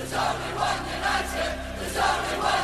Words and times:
There's 0.00 0.14
only 0.14 0.54
one 0.56 0.80
united. 0.96 1.60
There's 1.78 1.96
only 1.98 2.38
one. 2.42 2.59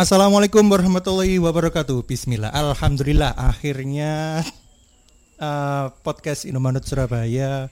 Assalamualaikum 0.00 0.64
warahmatullahi 0.64 1.36
wabarakatuh. 1.36 2.08
Bismillah. 2.08 2.48
Alhamdulillah 2.56 3.36
akhirnya 3.36 4.40
eh, 5.36 5.86
podcast 6.00 6.48
Indomanut 6.48 6.88
Surabaya 6.88 7.68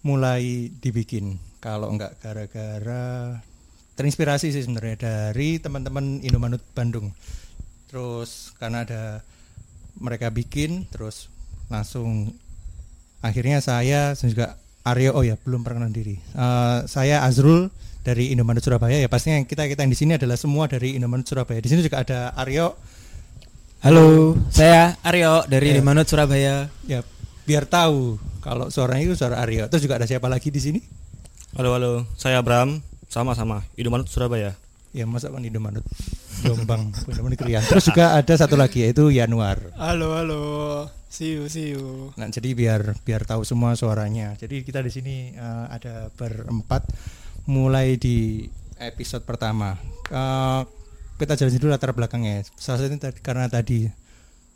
mulai 0.00 0.72
dibikin. 0.80 1.36
Kalau 1.60 1.92
enggak 1.92 2.16
gara-gara 2.24 3.36
terinspirasi 4.00 4.48
sih 4.48 4.64
sebenarnya 4.64 4.96
dari 4.96 5.60
teman-teman 5.60 6.24
Indomanut 6.24 6.64
Bandung. 6.72 7.12
Terus 7.92 8.56
karena 8.56 8.88
ada 8.88 9.20
mereka 10.00 10.32
bikin 10.32 10.88
terus 10.88 11.28
langsung 11.68 12.32
akhirnya 13.20 13.60
saya 13.60 14.16
juga 14.24 14.56
Aryo 14.88 15.12
oh 15.12 15.20
ya 15.20 15.36
belum 15.36 15.60
perkenalan 15.60 15.92
diri. 15.92 16.16
Eh, 16.16 16.88
saya 16.88 17.28
Azrul 17.28 17.68
dari 18.06 18.30
Indomaret 18.30 18.62
Surabaya 18.62 19.02
ya 19.02 19.10
pastinya 19.10 19.42
kita 19.42 19.66
kita 19.66 19.82
yang 19.82 19.90
di 19.90 19.98
sini 19.98 20.14
adalah 20.14 20.38
semua 20.38 20.70
dari 20.70 20.94
Indomaret 20.94 21.26
Surabaya. 21.26 21.58
Di 21.58 21.66
sini 21.66 21.82
juga 21.82 22.06
ada 22.06 22.30
Aryo 22.38 22.78
Halo, 23.82 24.34
saya 24.48 24.96
Aryo 25.04 25.44
dari 25.46 25.70
Ya. 25.70 25.78
Limanut 25.78 26.08
Surabaya. 26.08 26.70
ya 26.88 27.04
biar 27.46 27.68
tahu 27.68 28.18
kalau 28.40 28.70
suaranya 28.70 29.10
itu 29.10 29.14
suara 29.18 29.42
Aryo. 29.42 29.66
Terus 29.68 29.82
juga 29.84 29.98
ada 29.98 30.06
siapa 30.06 30.30
lagi 30.30 30.48
di 30.54 30.58
sini? 30.62 30.80
Halo 31.58 31.76
halo, 31.76 31.92
saya 32.16 32.40
Bram, 32.46 32.80
sama-sama 33.10 33.66
Indomaret 33.76 34.08
Surabaya. 34.08 34.54
Ya 34.96 35.04
masa 35.04 35.28
kan 35.28 35.44
Indomaret 35.44 35.84
Jombang, 36.40 36.88
Indomaret 37.10 37.36
Krian. 37.36 37.62
Terus 37.62 37.90
juga 37.92 38.16
ada 38.16 38.34
satu 38.34 38.56
lagi 38.56 38.80
yaitu 38.80 39.12
Januar. 39.12 39.60
Halo 39.76 40.16
halo, 40.16 40.42
see 41.12 41.36
you 41.36 41.46
see 41.52 41.76
you. 41.76 42.10
Nah, 42.16 42.32
jadi 42.32 42.56
biar 42.56 42.96
biar 43.04 43.28
tahu 43.28 43.44
semua 43.44 43.76
suaranya. 43.76 44.34
Jadi 44.40 44.64
kita 44.64 44.80
di 44.80 44.90
sini 44.90 45.16
eh, 45.36 45.64
ada 45.68 46.08
berempat 46.16 46.88
mulai 47.46 47.94
di 47.96 48.46
episode 48.76 49.22
pertama. 49.22 49.78
Eh, 50.06 50.60
kita 51.16 51.34
jelasin 51.34 51.58
dulu 51.58 51.72
latar 51.72 51.90
belakangnya. 51.90 52.44
Salah 52.54 52.78
satunya 52.78 53.00
tadi- 53.00 53.22
karena 53.22 53.46
tadi 53.46 53.88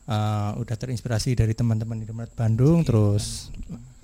eh, 0.06 0.50
udah 0.58 0.74
terinspirasi 0.74 1.34
dari 1.34 1.54
teman-teman 1.54 1.94
di 1.96 2.04
Demat 2.04 2.34
Bandung, 2.34 2.82
terus 2.82 3.54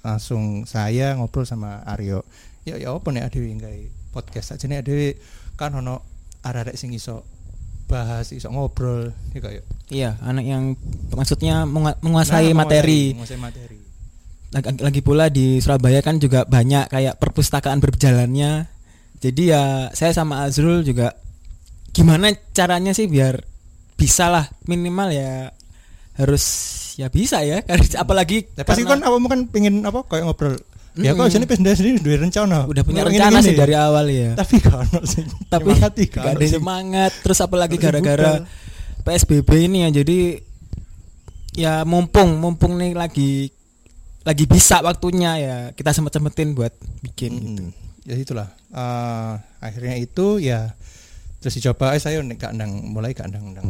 langsung 0.01 0.63
saya 0.63 1.19
ngobrol 1.19 1.43
sama 1.43 1.83
Aryo. 1.83 2.23
Ya 2.63 2.79
ya 2.79 2.95
apa 2.95 3.11
nih 3.11 3.23
adewe 3.23 3.51
nggak 3.53 3.75
podcast 4.11 4.55
aja 4.55 4.67
nih 4.67 4.81
adewe 4.81 5.19
kan 5.55 5.75
ono 5.75 6.03
arek 6.41 6.75
sing 6.75 6.91
iso 6.91 7.27
bahas 7.87 8.31
iso 8.31 8.51
ngobrol 8.51 9.11
ya 9.31 9.41
kayak 9.41 9.63
Iya, 9.87 10.11
anak 10.19 10.43
yang 10.43 10.65
maksudnya 11.11 11.63
mengu- 11.63 11.99
menguasai 12.03 12.51
materi. 12.51 13.15
menguasai 13.15 13.39
materi. 13.39 13.79
Lagi, 14.51 14.79
lagi 14.79 15.01
pula 15.01 15.27
di 15.27 15.59
Surabaya 15.59 16.03
kan 16.03 16.19
juga 16.19 16.43
banyak 16.43 16.87
kayak 16.87 17.19
perpustakaan 17.19 17.79
berjalannya. 17.79 18.67
Jadi 19.21 19.53
ya 19.53 19.89
saya 19.97 20.13
sama 20.13 20.45
Azrul 20.45 20.85
juga 20.85 21.17
gimana 21.97 22.29
caranya 22.53 22.93
sih 22.93 23.09
biar 23.09 23.41
bisa 23.97 24.29
lah 24.29 24.45
minimal 24.69 25.09
ya 25.09 25.57
harus 26.21 26.45
ya 27.01 27.09
bisa 27.09 27.41
ya 27.41 27.65
apalagi 28.03 28.49
Ya, 28.57 28.65
pasti 28.65 28.85
kan 28.85 29.01
kamu 29.01 29.29
kan 29.29 29.41
pengen 29.49 29.75
apa 29.85 30.05
kayak 30.05 30.29
ngobrol. 30.29 30.57
Ya 30.97 31.13
kok 31.13 31.29
sini 31.29 31.45
pas 31.45 31.61
sendiri 31.61 31.77
sendiri 31.77 32.17
rencana. 32.17 32.65
udah 32.65 32.81
punya 32.81 33.05
Ngomong 33.05 33.21
rencana 33.21 33.45
sih 33.45 33.53
dari 33.53 33.77
awal 33.77 34.09
ya. 34.09 34.33
Tapi 34.33 34.57
kan 34.65 34.89
tapi 35.53 35.69
gak 36.09 36.25
ada 36.37 36.47
semangat 36.49 37.13
terus 37.21 37.37
apalagi 37.45 37.77
gara-gara. 37.77 38.41
PSBB 39.05 39.71
ini 39.71 39.87
ya 39.87 40.03
jadi 40.03 40.19
ya 41.57 41.75
mumpung 41.87 42.37
mumpung 42.41 42.75
nih 42.77 42.93
lagi 42.97 43.49
lagi 44.27 44.45
bisa 44.51 44.83
waktunya 44.83 45.31
ya 45.39 45.57
kita 45.73 45.95
sempet-sempetin 45.95 46.59
buat 46.59 46.75
bikin 47.07 47.33
gitu. 47.33 47.65
Ya 48.07 48.15
itulah. 48.15 48.49
Eh, 48.69 49.33
akhirnya 49.61 49.95
itu 49.97 50.39
ya 50.39 50.71
terus 51.37 51.53
dicoba 51.55 51.93
eh 51.93 52.01
saya 52.01 52.23
nek 52.23 52.39
gak 52.39 52.55
ndang 52.55 52.73
mulai 52.87 53.13
gak 53.13 53.29
ndang 53.29 53.51
ndang 53.51 53.69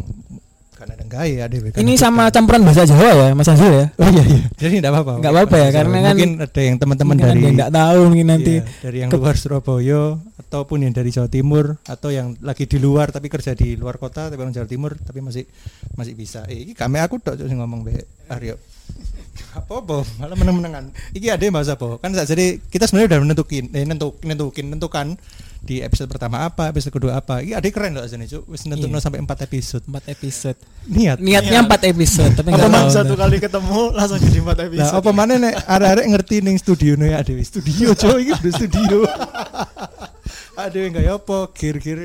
gak 0.72 0.86
ndang 0.86 1.08
gaya 1.08 1.44
deh. 1.46 1.72
Ini 1.72 1.92
sama 1.94 2.28
campuran 2.28 2.60
bahasa 2.60 2.84
Jawa 2.84 3.10
ya 3.16 3.32
Mas 3.32 3.48
Azul 3.48 3.68
ya 3.68 3.86
Oh 3.96 4.06
iya 4.06 4.22
iya. 4.22 4.44
Jadi 4.54 4.74
enggak 4.76 4.92
apa-apa. 4.92 5.12
Nggak 5.18 5.32
apa-apa 5.34 5.56
ya, 5.56 5.68
karena 5.72 5.98
kan 5.98 6.14
mungkin 6.14 6.30
ada 6.38 6.60
yang 6.60 6.76
teman-teman 6.76 7.14
Mungkin 7.16 7.24
dari 7.26 7.32
ada 7.32 7.40
yang 7.42 7.56
nggak 7.56 7.72
tahu 7.74 8.00
mungkin 8.06 8.28
nanti 8.28 8.54
Iya, 8.54 8.64
dari 8.84 8.96
yang 9.00 9.08
ke- 9.08 9.16
luar 9.16 9.36
Surabaya 9.36 10.02
ataupun 10.36 10.78
yang 10.78 10.92
dari 10.92 11.10
Jawa 11.10 11.26
Timur 11.26 11.64
atau 11.82 12.08
yang 12.08 12.36
lagi 12.38 12.64
di 12.64 12.78
luar 12.78 13.08
tapi 13.08 13.26
kerja 13.26 13.52
di 13.52 13.74
luar 13.74 13.96
kota 13.96 14.28
tapi 14.28 14.36
orang 14.36 14.52
Jawa 14.52 14.68
Timur 14.68 14.92
tapi 14.94 15.18
masih 15.18 15.48
masih 15.96 16.12
bisa. 16.12 16.44
Eh, 16.46 16.60
ini 16.62 16.72
kami 16.72 17.00
aku 17.00 17.16
sing 17.18 17.56
ngomong 17.56 17.80
be 17.82 18.04
Aryo. 18.28 18.60
Apa 19.52 19.72
apa 19.78 19.96
malah 20.16 20.36
meneng-menengan. 20.36 20.84
Iki 21.12 21.26
ada 21.28 21.42
yang 21.42 21.54
bahasa 21.54 21.74
apa? 21.74 21.96
Kan 21.98 22.12
saat 22.12 22.28
jadi 22.28 22.60
kita 22.62 22.84
sebenarnya 22.84 23.08
udah 23.12 23.20
menentukin 23.24 23.64
eh 23.70 23.84
nentuk, 23.84 24.20
nentukin 24.20 24.66
nentukan 24.68 25.06
di 25.58 25.80
episode 25.80 26.06
pertama 26.06 26.44
apa, 26.44 26.70
episode 26.70 26.92
kedua 26.92 27.18
apa. 27.18 27.40
Iki 27.40 27.52
ada 27.52 27.66
keren 27.68 27.96
loh 27.96 28.04
asline 28.04 28.24
Cuk. 28.24 28.44
Wis 28.46 28.64
nentukno 28.64 28.96
Iya. 28.96 29.04
sampai 29.04 29.18
4 29.18 29.46
episode. 29.46 29.82
empat 29.86 30.04
episode 30.08 30.58
Niat. 30.86 31.18
niatnya 31.18 31.58
empat 31.62 31.82
episode 31.84 32.32
tapi 32.32 32.48
Apa 32.48 32.56
nggak 32.56 32.70
man 32.70 32.80
tahu 32.80 32.90
satu 32.92 33.14
kali 33.14 33.36
ketemu 33.38 33.80
langsung 33.90 34.18
jadi 34.18 34.38
empat 34.40 34.58
episode. 34.62 34.86
Lah 34.86 34.98
apa 34.98 35.10
mana 35.10 35.32
nek 35.36 35.54
arek-arek 35.66 36.06
ngerti 36.08 36.36
ning 36.40 36.56
studio 36.56 36.92
nih 36.94 37.12
ada 37.14 37.32
studio 37.42 37.86
coy 37.92 38.18
iki 38.22 38.32
udah 38.34 38.52
studio. 38.54 38.98
ada 40.56 40.76
yang 40.78 40.92
kayak 40.92 41.12
apa 41.20 41.38
kir-kir 41.52 41.98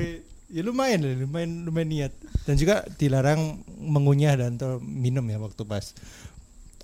ya 0.52 0.62
lumayan 0.62 1.00
lumayan 1.24 1.64
lumayan 1.64 1.88
niat 1.88 2.14
dan 2.44 2.60
juga 2.60 2.84
dilarang 3.00 3.64
mengunyah 3.80 4.36
dan 4.36 4.60
minum 4.82 5.24
ya 5.24 5.40
waktu 5.40 5.64
pas 5.64 5.96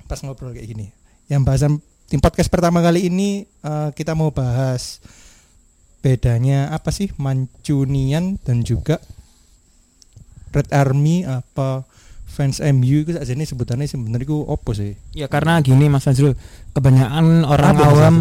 pas 0.08 0.20
ngobrol 0.24 0.56
kayak 0.56 0.68
gini. 0.72 0.88
Yang 1.28 1.42
bahasan 1.44 1.72
tim 2.08 2.24
podcast 2.24 2.48
pertama 2.48 2.80
kali 2.80 3.12
ini 3.12 3.44
eh, 3.44 3.90
kita 3.92 4.16
mau 4.16 4.32
bahas 4.32 5.04
bedanya 6.00 6.72
apa 6.72 6.90
sih 6.96 7.12
Mancunian 7.20 8.40
dan 8.48 8.64
juga 8.64 9.04
Red 10.56 10.72
Army 10.72 11.28
apa 11.28 11.84
fans 12.28 12.64
MU 12.64 13.04
itu 13.04 13.18
aja 13.18 13.34
nih 13.34 13.48
sebutannya 13.50 13.88
sebenarnya 13.90 14.28
itu 14.30 14.38
opo 14.40 14.72
sih? 14.72 14.94
ya 15.12 15.28
karena 15.28 15.60
gini 15.60 15.92
Mas 15.92 16.06
Azrul 16.08 16.38
kebanyakan 16.72 17.44
orang 17.44 17.76
Apa, 17.76 17.86
awam 17.92 18.16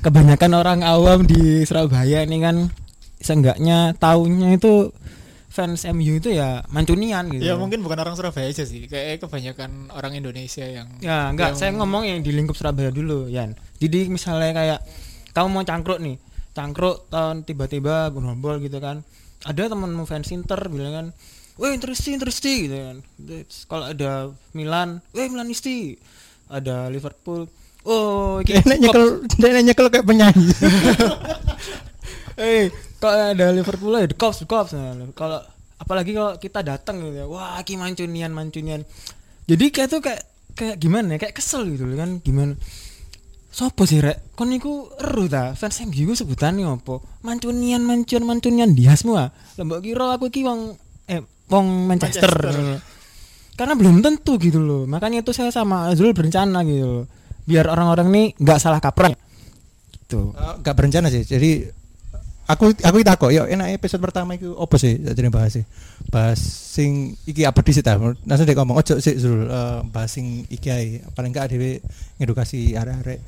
kebanyakan 0.00 0.52
orang 0.56 0.80
awam 0.86 1.26
di 1.26 1.66
Surabaya 1.68 2.22
ini 2.22 2.38
kan 2.38 2.70
seenggaknya 3.22 3.98
taunya 3.98 4.54
itu 4.54 4.90
fans 5.52 5.84
MU 5.86 6.16
itu 6.16 6.32
ya 6.32 6.64
mancunian 6.66 7.28
gitu 7.28 7.44
Ya 7.44 7.54
mungkin 7.54 7.84
bukan 7.84 8.00
orang 8.00 8.16
Surabaya 8.16 8.48
aja 8.48 8.64
sih, 8.64 8.88
kayak 8.88 9.20
kebanyakan 9.20 9.92
orang 9.92 10.16
Indonesia 10.16 10.64
yang 10.64 10.88
Ya 10.98 11.28
enggak, 11.28 11.52
yang- 11.52 11.58
saya 11.58 11.70
ngomong 11.76 12.08
yang 12.08 12.18
di 12.20 12.32
lingkup 12.32 12.56
Surabaya 12.56 12.88
dulu, 12.88 13.28
Yan. 13.28 13.52
Jadi 13.76 14.08
misalnya 14.08 14.50
kayak 14.50 14.80
kamu 15.30 15.48
mau 15.50 15.60
cangkruk 15.62 16.00
nih, 16.00 16.16
cangkruk 16.50 17.04
tahun 17.06 17.44
tiba-tiba 17.44 18.08
gerombol 18.08 18.56
gitu 18.58 18.76
kan. 18.78 19.04
Ada 19.42 19.68
temanmu 19.68 20.02
fans 20.02 20.30
Inter 20.30 20.56
bilang 20.66 20.92
kan, 20.92 21.06
"Weh, 21.56 21.70
Interisti, 21.70 22.12
Interisti" 22.12 22.54
gitu 22.64 22.76
kan. 22.78 22.96
Terus 23.18 23.66
Kalau 23.66 23.84
ada 23.86 24.12
Milan, 24.50 25.04
"Weh, 25.10 25.26
Milanisti." 25.26 26.00
Ada 26.46 26.88
Liverpool, 26.88 27.44
"Oh, 27.82 28.40
Kayak 28.40 28.72
nyekel, 28.72 29.04
kayak 29.34 29.62
nyekel 29.62 29.86
kayak 29.88 30.06
penyanyi. 30.06 30.48
Eh, 32.34 32.72
kalau 33.02 33.34
ada 33.34 33.50
Liverpool 33.50 33.98
ya 33.98 34.06
the 34.06 34.14
Cops, 34.14 34.38
the 34.38 34.46
Cops. 34.46 34.78
Nah, 34.78 34.94
kalau 35.18 35.42
apalagi 35.82 36.14
kalau 36.14 36.38
kita 36.38 36.62
datang 36.62 37.02
gitu 37.02 37.18
ya, 37.18 37.26
wah, 37.26 37.58
ki 37.66 37.74
mancunian, 37.74 38.30
mancunian. 38.30 38.86
Jadi 39.50 39.74
kayak 39.74 39.88
tuh 39.90 39.98
kayak 39.98 40.22
kayak 40.54 40.76
gimana 40.78 41.18
ya 41.18 41.26
kayak 41.26 41.34
kesel 41.34 41.64
gitu 41.64 41.88
kan 41.96 42.20
gimana 42.20 42.54
Sopo 43.52 43.84
sih 43.84 44.00
rek? 44.00 44.32
Kon 44.32 44.48
niku 44.48 44.88
eru 44.96 45.28
ta? 45.28 45.52
Fans 45.52 45.84
MU 45.84 46.08
ku 46.08 46.16
sebutane 46.16 46.64
opo? 46.64 47.04
Mancunian 47.20 47.84
mancun 47.84 48.24
mancunian 48.24 48.72
dia 48.72 48.96
semua. 48.96 49.28
Lembok 49.60 49.84
kira 49.84 50.16
aku 50.16 50.32
iki 50.32 50.40
wong 50.40 50.72
eh 51.04 51.20
wong 51.52 51.84
Manchester. 51.84 52.32
Karena 53.52 53.76
belum 53.76 54.00
tentu 54.00 54.40
gitu 54.40 54.56
loh. 54.56 54.88
Makanya 54.88 55.20
itu 55.20 55.36
saya 55.36 55.52
sama 55.52 55.92
Azul 55.92 56.16
berencana 56.16 56.64
gitu 56.64 57.04
loh. 57.04 57.04
Biar 57.44 57.68
orang-orang 57.68 58.08
nih 58.08 58.26
nggak 58.40 58.56
salah 58.56 58.80
kaprah. 58.80 59.12
Gitu. 60.00 60.32
Eh, 60.32 60.54
gak 60.64 60.72
berencana 60.72 61.12
sih. 61.12 61.20
Jadi 61.20 61.68
aku 62.46 62.74
aku 62.74 62.96
takut 63.02 63.30
yo 63.30 63.46
enak 63.46 63.76
episode 63.76 64.02
pertama 64.02 64.34
itu 64.34 64.52
apa 64.54 64.76
sih 64.76 64.98
jadi 64.98 65.30
bahas 65.30 65.54
sih? 65.56 65.64
Bahas 66.10 66.40
sing 66.42 67.14
iki 67.24 67.46
apa 67.46 67.62
di 67.62 67.72
ta? 67.78 67.96
Langsung 67.98 68.46
dia 68.46 68.56
ngomong 68.56 68.78
ojo 68.78 68.98
sih 68.98 69.14
Zul. 69.16 69.46
Eh, 69.46 69.80
bahas 69.88 70.10
sing 70.10 70.44
iki 70.48 70.68
ae. 70.68 71.00
Paling 71.14 71.30
gak 71.30 71.54
dhewe 71.54 71.78
ngedukasi 72.18 72.74
arek-arek 72.74 73.20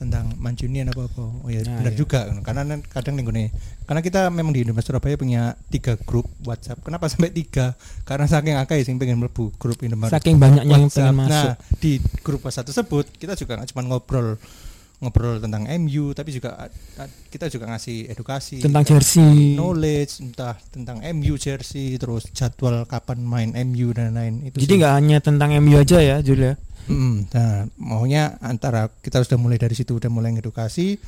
tentang 0.00 0.34
mancunian 0.34 0.90
apa 0.90 1.06
apa. 1.06 1.22
Oh 1.22 1.46
ya 1.46 1.62
Nah, 1.62 1.78
benar 1.78 1.94
iya. 1.94 1.98
juga. 2.00 2.20
Karena 2.42 2.62
kadang 2.90 3.14
nih 3.14 3.22
gini 3.22 3.44
karena 3.82 4.00
kita 4.00 4.20
memang 4.32 4.50
di 4.56 4.64
Indonesia 4.64 4.88
Surabaya 4.88 5.14
punya 5.14 5.52
tiga 5.68 5.94
grup 6.00 6.26
WhatsApp. 6.42 6.80
Kenapa 6.82 7.06
sampai 7.06 7.30
tiga? 7.30 7.76
Karena 8.02 8.24
saking 8.26 8.56
akeh 8.56 8.82
sing 8.82 8.96
pengen 8.96 9.20
mlebu 9.20 9.52
grup 9.60 9.78
Indomaret 9.84 10.10
Saking 10.10 10.40
banyaknya 10.40 10.70
yang 10.70 10.88
WhatsApp. 10.88 11.12
pengen 11.12 11.16
masuk. 11.22 11.30
Nah, 11.30 11.54
di 11.78 11.92
grup 12.24 12.40
WhatsApp 12.42 12.66
tersebut 12.72 13.04
kita 13.14 13.36
juga 13.36 13.60
nggak 13.60 13.68
cuma 13.70 13.82
ngobrol 13.84 14.40
ngobrol 15.02 15.42
tentang 15.42 15.66
MU 15.82 16.14
tapi 16.14 16.30
juga 16.30 16.54
uh, 16.62 16.70
kita 17.26 17.50
juga 17.50 17.66
ngasih 17.74 18.06
edukasi 18.14 18.62
Tentang 18.62 18.86
jersey. 18.86 19.58
knowledge 19.58 20.22
entah 20.22 20.54
tentang 20.70 21.02
MU 21.18 21.34
jersey 21.34 21.98
terus 21.98 22.30
jadwal 22.30 22.86
kapan 22.86 23.18
main 23.26 23.50
MU 23.66 23.90
dan 23.90 24.14
lain 24.14 24.46
itu 24.46 24.62
Jadi 24.62 24.78
nggak 24.78 24.94
hanya 24.94 25.18
tentang 25.18 25.50
MU 25.58 25.74
aja 25.74 25.98
ya, 25.98 26.22
Jul 26.22 26.38
ya. 26.38 26.54
Mm, 26.86 27.30
nah 27.34 27.66
maunya 27.82 28.38
antara 28.38 28.86
kita 29.02 29.26
sudah 29.26 29.38
mulai 29.42 29.58
dari 29.58 29.74
situ 29.74 29.98
udah 29.98 30.10
mulai 30.10 30.34
ngedukasi 30.38 30.98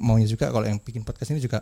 maunya 0.00 0.28
juga 0.28 0.48
kalau 0.48 0.64
yang 0.64 0.80
bikin 0.80 1.04
podcast 1.04 1.32
ini 1.36 1.44
juga 1.44 1.60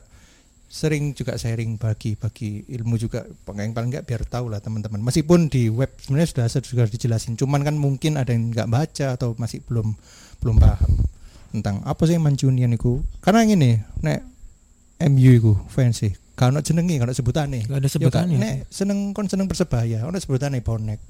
sering 0.67 1.15
juga 1.15 1.39
sharing 1.39 1.79
bagi 1.79 2.19
bagi 2.19 2.63
ilmu 2.67 2.99
juga. 2.99 3.23
Paling 3.23 3.71
paling 3.71 3.91
nggak 3.91 4.07
biar 4.07 4.23
tahu 4.27 4.51
lah 4.51 4.59
teman-teman. 4.59 4.99
Meskipun 4.99 5.47
di 5.47 5.71
web 5.71 5.95
sebenarnya 5.95 6.27
sudah 6.27 6.47
sudah 6.51 6.87
dijelasin. 6.91 7.39
Cuman 7.39 7.63
kan 7.63 7.79
mungkin 7.79 8.19
ada 8.19 8.35
yang 8.35 8.51
nggak 8.51 8.67
baca 8.67 9.15
atau 9.15 9.39
masih 9.39 9.63
belum 9.63 9.95
belum 10.43 10.59
paham 10.59 11.16
tentang 11.57 11.81
apa 11.83 12.03
sih 12.05 12.21
Mancunian 12.21 12.77
itu? 12.77 13.01
Karena 13.25 13.43
gini 13.49 13.81
nek 14.05 14.21
MU 15.09 15.31
itu 15.33 15.53
fans 15.73 16.01
sih 16.05 16.13
kalau 16.37 16.61
jenengi 16.61 17.01
kalau 17.01 17.17
sebutane. 17.17 17.65
Nggak 17.65 17.81
ada 17.81 17.89
Ya, 17.89 17.93
sebutannya. 17.97 18.37
Kak, 18.37 18.45
nek 18.45 18.55
seneng 18.69 18.99
kon 19.17 19.25
seneng 19.25 19.49
persebaya 19.49 20.05
ono 20.05 20.21
sebutane 20.21 20.61
bonek. 20.61 21.01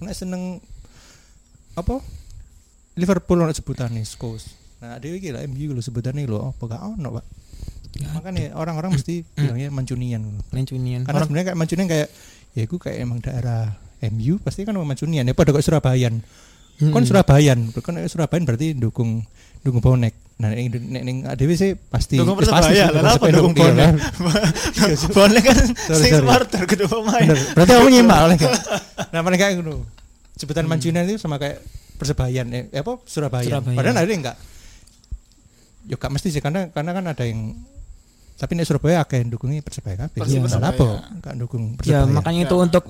Kon 0.00 0.08
seneng 0.16 0.64
apa? 1.76 2.00
Liverpool 2.96 3.44
ono 3.44 3.52
sebutane 3.52 4.00
Spurs. 4.08 4.56
Nah 4.80 4.96
dhewe 4.96 5.20
iki 5.20 5.28
lah 5.28 5.44
MU 5.44 5.76
lho 5.76 5.84
sebutane 5.84 6.24
lho 6.24 6.40
apa 6.56 6.62
gak 6.72 6.82
ono 6.88 7.20
Pak? 7.20 7.24
Ya, 7.96 8.08
makanya 8.16 8.56
orang-orang 8.56 8.96
mesti 8.96 9.24
bilangnya 9.36 9.68
Mancunian. 9.68 10.40
Mancunian. 10.52 11.04
karena 11.04 11.20
Orang 11.20 11.28
sebenarnya 11.28 11.46
kayak 11.52 11.58
Mancunian 11.60 11.88
kayak 11.88 12.08
ya 12.56 12.62
itu 12.64 12.76
kayak 12.80 12.96
emang 13.04 13.18
daerah 13.20 13.76
MU 14.08 14.40
pasti 14.40 14.64
kan 14.64 14.72
Mancunian. 14.76 15.28
Ya 15.28 15.36
pada 15.36 15.52
kok 15.52 15.60
Surabayan 15.60 16.24
kon 16.76 16.92
Mm-mm. 16.92 17.08
Surabayan 17.08 17.58
kon 17.72 17.96
Surabayan 18.08 18.44
berarti 18.48 18.72
dukung 18.76 19.24
dukung 19.62 19.80
bonek 19.80 20.14
nah 20.36 20.52
nek 20.52 20.68
nek 20.68 21.00
ning 21.00 21.24
ADW 21.24 21.50
sih 21.56 21.72
pasti 21.88 22.20
Dukung 22.20 22.36
pasti 22.36 22.52
Persebaya, 22.52 22.92
lah, 22.92 23.16
apa 23.16 23.24
dukung 23.32 23.56
iya 23.56 23.64
bonek? 23.64 23.80
kan. 23.80 23.94
Bonek 25.16 25.42
kan 25.48 25.58
sing 25.96 26.12
supporter 26.12 26.62
kedua 26.68 26.88
pemain. 26.92 27.28
Berarti 27.56 27.72
aku 27.72 27.88
nyimak 27.88 28.18
oleh? 28.20 28.36
Nah, 29.16 29.20
kayak 29.32 29.52
ngono. 29.56 29.80
Sebutan 30.36 30.68
Mancunian 30.68 31.08
itu 31.08 31.16
sama 31.16 31.40
kayak 31.40 31.64
Persebayan 31.96 32.52
eh, 32.52 32.68
eh, 32.68 32.84
apa 32.84 33.00
Surabaya. 33.08 33.48
Surabaya. 33.48 33.76
Padahal 33.80 33.96
ada 33.96 34.12
enggak. 34.12 34.36
Yo 35.88 35.96
gak 35.96 36.12
mesti 36.12 36.28
sih 36.28 36.44
karena 36.44 36.68
karena 36.68 36.92
kan 36.92 37.04
ada 37.08 37.24
yang 37.24 37.56
tapi 38.36 38.52
nek 38.52 38.68
Surabaya 38.68 39.00
akeh 39.00 39.24
yang 39.24 39.32
dukungi 39.32 39.64
Persebaya 39.64 40.04
kabeh. 40.04 40.20
Pasti 40.20 40.36
Iya, 40.36 40.44
Persebaya. 40.44 40.76
apa? 40.76 40.88
Enggak 41.16 41.34
dukung 41.40 41.64
Ya, 41.80 42.04
Persebaya. 42.04 42.12
makanya 42.12 42.40
itu 42.44 42.56
untuk 42.60 42.84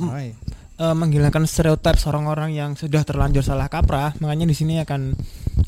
Eh, 0.77 0.93
menghilangkan 0.93 1.49
stereotip 1.49 1.97
orang-orang 2.05 2.53
yang 2.53 2.77
sudah 2.77 3.01
terlanjur 3.01 3.41
salah 3.41 3.65
kaprah. 3.67 4.13
Makanya 4.21 4.45
di 4.45 4.53
sini 4.53 4.77
akan 4.77 5.17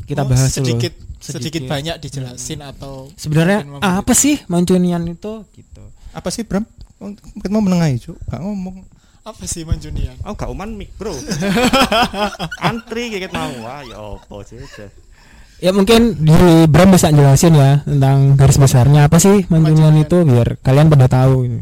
kita 0.05 0.21
Oh, 0.21 0.29
bahas 0.29 0.53
dulu. 0.53 0.69
sedikit, 0.69 0.93
sedikit 1.17 1.65
Sedikit. 1.65 1.65
banyak 1.65 1.97
dijelasin 1.97 2.61
atau 2.61 3.09
Sebenarnya 3.17 3.65
apa 3.81 4.13
sih 4.13 4.37
Mancunian 4.47 5.01
itu? 5.05 5.49
Gitu. 5.51 5.81
Apa 6.13 6.29
sih 6.29 6.45
Bram? 6.45 6.69
Mungkin 7.01 7.49
mau 7.49 7.65
menengahi, 7.65 7.97
Cuk. 7.99 8.21
Gak 8.23 8.37
ngomong. 8.39 8.85
apa 9.25 9.45
sih 9.45 9.61
Manjunian? 9.61 10.17
Oh 10.25 10.33
gak 10.33 10.49
uman 10.49 10.73
mic 10.73 10.89
bro 10.97 11.13
Antri 12.65 13.09
kayak 13.09 13.29
mau 13.29 13.53
Wah 13.61 13.85
ya 13.85 13.97
apa 14.17 14.37
sih. 14.43 14.57
Ya 15.59 15.71
mungkin 15.71 16.17
di 16.17 16.33
Bram 16.65 16.89
bisa 16.89 17.09
jelasin 17.09 17.53
ya 17.53 17.83
tentang 17.83 18.33
garis 18.35 18.57
besarnya 18.57 19.05
apa 19.05 19.19
sih 19.19 19.45
Mancunian 19.47 19.93
Mancunian. 19.93 20.05
itu 20.05 20.17
biar 20.23 20.49
kalian 20.59 20.89
pada 20.89 21.07
tahu. 21.09 21.61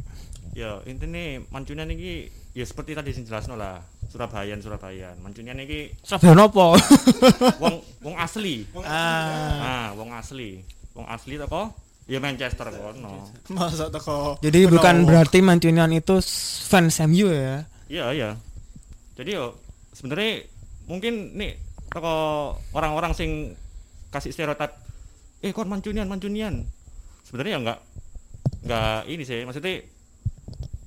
Ya 0.53 0.79
intinya 0.85 1.43
Mancunian 1.49 1.91
ini 1.91 2.31
Ya 2.57 2.65
seperti 2.65 2.97
tadi 2.97 3.13
sing 3.13 3.29
jelasno 3.29 3.53
lah 3.53 3.85
Surabayan 4.09 4.65
Surabayan 4.65 5.13
Mancunian 5.21 5.61
ini 5.61 5.93
Surabaya 6.01 6.33
nopo? 6.33 6.73
wong 7.63 7.75
wong 8.01 8.17
asli 8.17 8.65
Ah, 8.81 9.61
Ah 9.61 9.89
wong 9.93 10.09
asli 10.11 10.65
Wong 10.97 11.05
asli 11.05 11.37
toko 11.37 11.69
Ya 12.07 12.17
Manchester 12.17 12.71
kono 12.71 13.29
masa 13.51 13.91
teko. 13.91 14.39
Jadi 14.39 14.65
Kuno. 14.65 14.79
bukan 14.79 15.05
berarti 15.05 15.43
Mancunian 15.43 15.91
itu 15.91 16.23
fans 16.65 17.03
MU 17.03 17.29
ya. 17.29 17.67
Iya 17.91 18.05
iya 18.15 18.31
Jadi 19.19 19.35
yo 19.35 19.59
sebenarnya 19.91 20.47
mungkin 20.87 21.35
nih 21.35 21.59
toko 21.91 22.15
orang-orang 22.73 23.11
sing 23.11 23.59
kasih 24.09 24.31
stereotip 24.31 24.71
eh 25.43 25.51
kon 25.51 25.67
mancunian 25.67 26.07
mancunian 26.07 26.63
sebenarnya 27.27 27.53
ya 27.53 27.59
enggak 27.59 27.79
enggak 28.63 29.01
ini 29.11 29.23
sih 29.27 29.43
maksudnya 29.43 29.83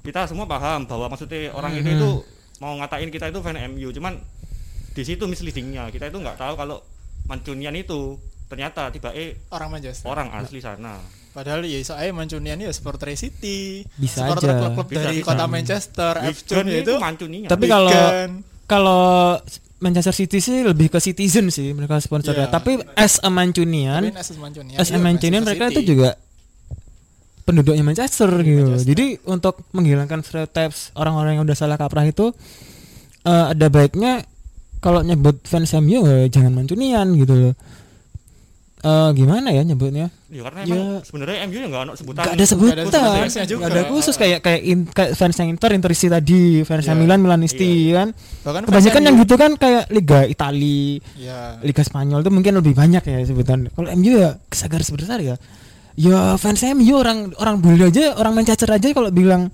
kita 0.10 0.26
semua 0.26 0.46
paham 0.46 0.84
bahwa 0.84 1.06
maksudnya 1.08 1.50
orang 1.52 1.72
itu 1.76 1.86
Mhm. 1.86 1.96
itu 1.96 2.10
mau 2.58 2.74
ngatain 2.76 3.08
kita 3.08 3.26
itu 3.28 3.40
fan 3.40 3.56
MU 3.70 3.90
cuman 3.90 4.18
di 4.90 5.04
situ 5.04 5.24
misleadingnya 5.24 5.88
kita 5.88 6.10
itu 6.10 6.18
nggak 6.18 6.36
tahu 6.36 6.54
kalau 6.56 6.82
mancunian 7.24 7.72
itu 7.74 8.18
ternyata 8.46 8.90
tiba 8.90 9.14
eh 9.14 9.38
orang 9.48 9.70
Manchester. 9.72 10.06
orang 10.06 10.28
asli 10.34 10.60
sana 10.60 10.98
Padahal 11.30 11.62
ya 11.62 11.78
saya 11.80 12.10
Mancunian 12.10 12.58
ya 12.58 12.74
supporter 12.74 13.14
City, 13.14 13.86
Bisa 13.96 14.26
supporter 14.26 14.50
aja. 14.50 14.60
klub-klub 14.60 14.88
Bisa, 14.90 15.00
dari 15.06 15.16
bisa. 15.16 15.28
kota 15.30 15.46
Manchester, 15.46 16.14
Wigan 16.18 16.34
FC 16.66 16.82
itu 16.82 16.94
mancunian 16.98 17.48
Tapi 17.48 17.66
kalau- 17.70 17.94
Kalau 18.66 19.04
Manchester 19.80 20.12
City 20.12 20.38
sih 20.40 20.62
lebih 20.62 20.90
ke 20.90 20.98
citizen 21.00 21.50
sih 21.50 21.69
mereka 21.72 21.98
sponsornya. 21.98 22.45
Iya. 22.45 22.52
Tapi 22.52 22.81
as 22.94 23.18
a 23.18 23.30
Mancunian, 23.30 24.04
Tapi 24.04 24.14
Asus 24.16 24.38
Mancunian, 24.38 24.76
as 24.76 24.90
a 24.90 24.92
iya, 24.92 25.00
Mancunian 25.00 25.42
Manchester 25.42 25.54
mereka 25.56 25.66
itu 25.72 25.81
juga 25.88 26.10
penduduknya 27.50 27.82
Manchester 27.82 28.30
gitu. 28.40 28.78
Manchester. 28.78 28.88
Jadi 28.88 29.06
untuk 29.26 29.66
menghilangkan 29.74 30.22
stereotype 30.22 30.70
orang-orang 30.94 31.36
yang 31.36 31.44
udah 31.44 31.58
salah 31.58 31.76
kaprah 31.76 32.06
itu 32.06 32.30
eh, 33.26 33.46
ada 33.52 33.68
baiknya 33.68 34.22
kalau 34.78 35.02
nyebut 35.02 35.42
fans 35.44 35.74
MU 35.76 36.06
eh, 36.06 36.30
jangan 36.30 36.54
Mancunian 36.54 37.10
gitu 37.18 37.34
loh. 37.34 37.54
Eh, 38.80 39.10
gimana 39.12 39.52
ya 39.52 39.60
nyebutnya? 39.60 40.08
ya 40.30 40.46
karena 40.46 40.62
Ya. 40.64 40.72
emang 40.72 41.04
sebenarnya 41.04 41.38
MU 41.50 41.58
ya 41.58 41.68
nggak 41.68 41.84
ada 41.84 41.94
sebutan 41.98 42.22
Gak 42.22 42.36
ada 42.38 42.46
sebutan, 42.48 42.76
Nggak 42.86 43.72
ada 43.76 43.84
khusus 43.90 44.16
kayak 44.16 44.40
kayak, 44.40 44.62
in, 44.64 44.80
kayak 44.88 45.12
fans 45.18 45.36
yang 45.36 45.50
Inter, 45.52 45.74
Interisti 45.76 46.08
tadi, 46.08 46.62
fans 46.64 46.86
yang 46.86 46.96
Iya. 46.96 47.04
Milan, 47.04 47.20
Milanisti 47.20 47.92
Iya. 47.92 47.94
kan. 47.98 48.08
Bahkan 48.46 48.62
Kebanyakan 48.70 49.02
yang 49.04 49.16
gitu 49.20 49.36
kan 49.36 49.52
kayak 49.58 49.84
Liga 49.92 50.24
Italia, 50.24 51.02
Ya. 51.20 51.60
Liga 51.60 51.84
Spanyol 51.84 52.24
itu 52.24 52.32
mungkin 52.32 52.54
lebih 52.56 52.72
banyak 52.72 53.04
ya 53.04 53.20
sebutan. 53.26 53.68
Kalau 53.68 53.90
MU 53.92 54.16
ya 54.16 54.40
kesagar 54.48 54.80
sebesar 54.80 55.20
ya. 55.20 55.36
Ya 56.00 56.40
fans 56.40 56.64
MU 56.64 56.96
orang 56.96 57.36
orang 57.36 57.60
bule 57.60 57.92
aja, 57.92 58.16
orang 58.16 58.32
Manchester 58.32 58.72
aja 58.72 58.88
kalau 58.96 59.12
bilang 59.12 59.52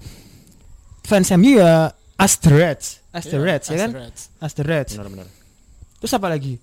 fans 1.02 1.34
MU 1.34 1.58
ya 1.58 1.90
as 2.22 2.38
the 2.38 2.54
Reds, 2.54 3.02
as 3.10 3.26
the 3.26 3.42
Reds 3.42 3.74
ya 3.74 3.90
kan, 3.90 4.14
as 4.46 4.54
the 4.54 4.62
Reds. 4.62 4.94
benar-benar 4.94 5.26
Terus 5.98 6.12
apa 6.22 6.30
lagi? 6.30 6.62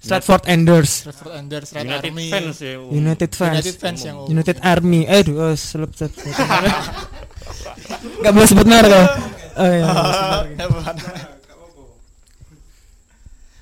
Stratford 0.00 0.48
Enders, 0.48 1.04
Stratford 1.04 1.36
Enders, 1.36 1.68
Red 1.76 1.84
United 1.84 2.08
Army, 2.08 2.26
fans 2.32 2.56
ya 2.64 2.80
umum. 2.80 2.96
United 2.96 3.30
fans, 3.36 3.52
United 3.60 3.76
fans 3.76 4.00
yang. 4.00 4.16
United 4.24 4.56
Army. 4.64 5.04
Eh, 5.04 5.20
duh, 5.20 5.36
oh, 5.36 5.52
selep, 5.52 5.92
selep, 5.92 6.16
selep. 6.16 6.76
Gak 8.24 8.32
boleh 8.32 8.48
sebut 8.48 8.64
merek 8.64 8.88
ya. 8.88 9.04
Oh 9.60 9.68
iya. 9.68 9.88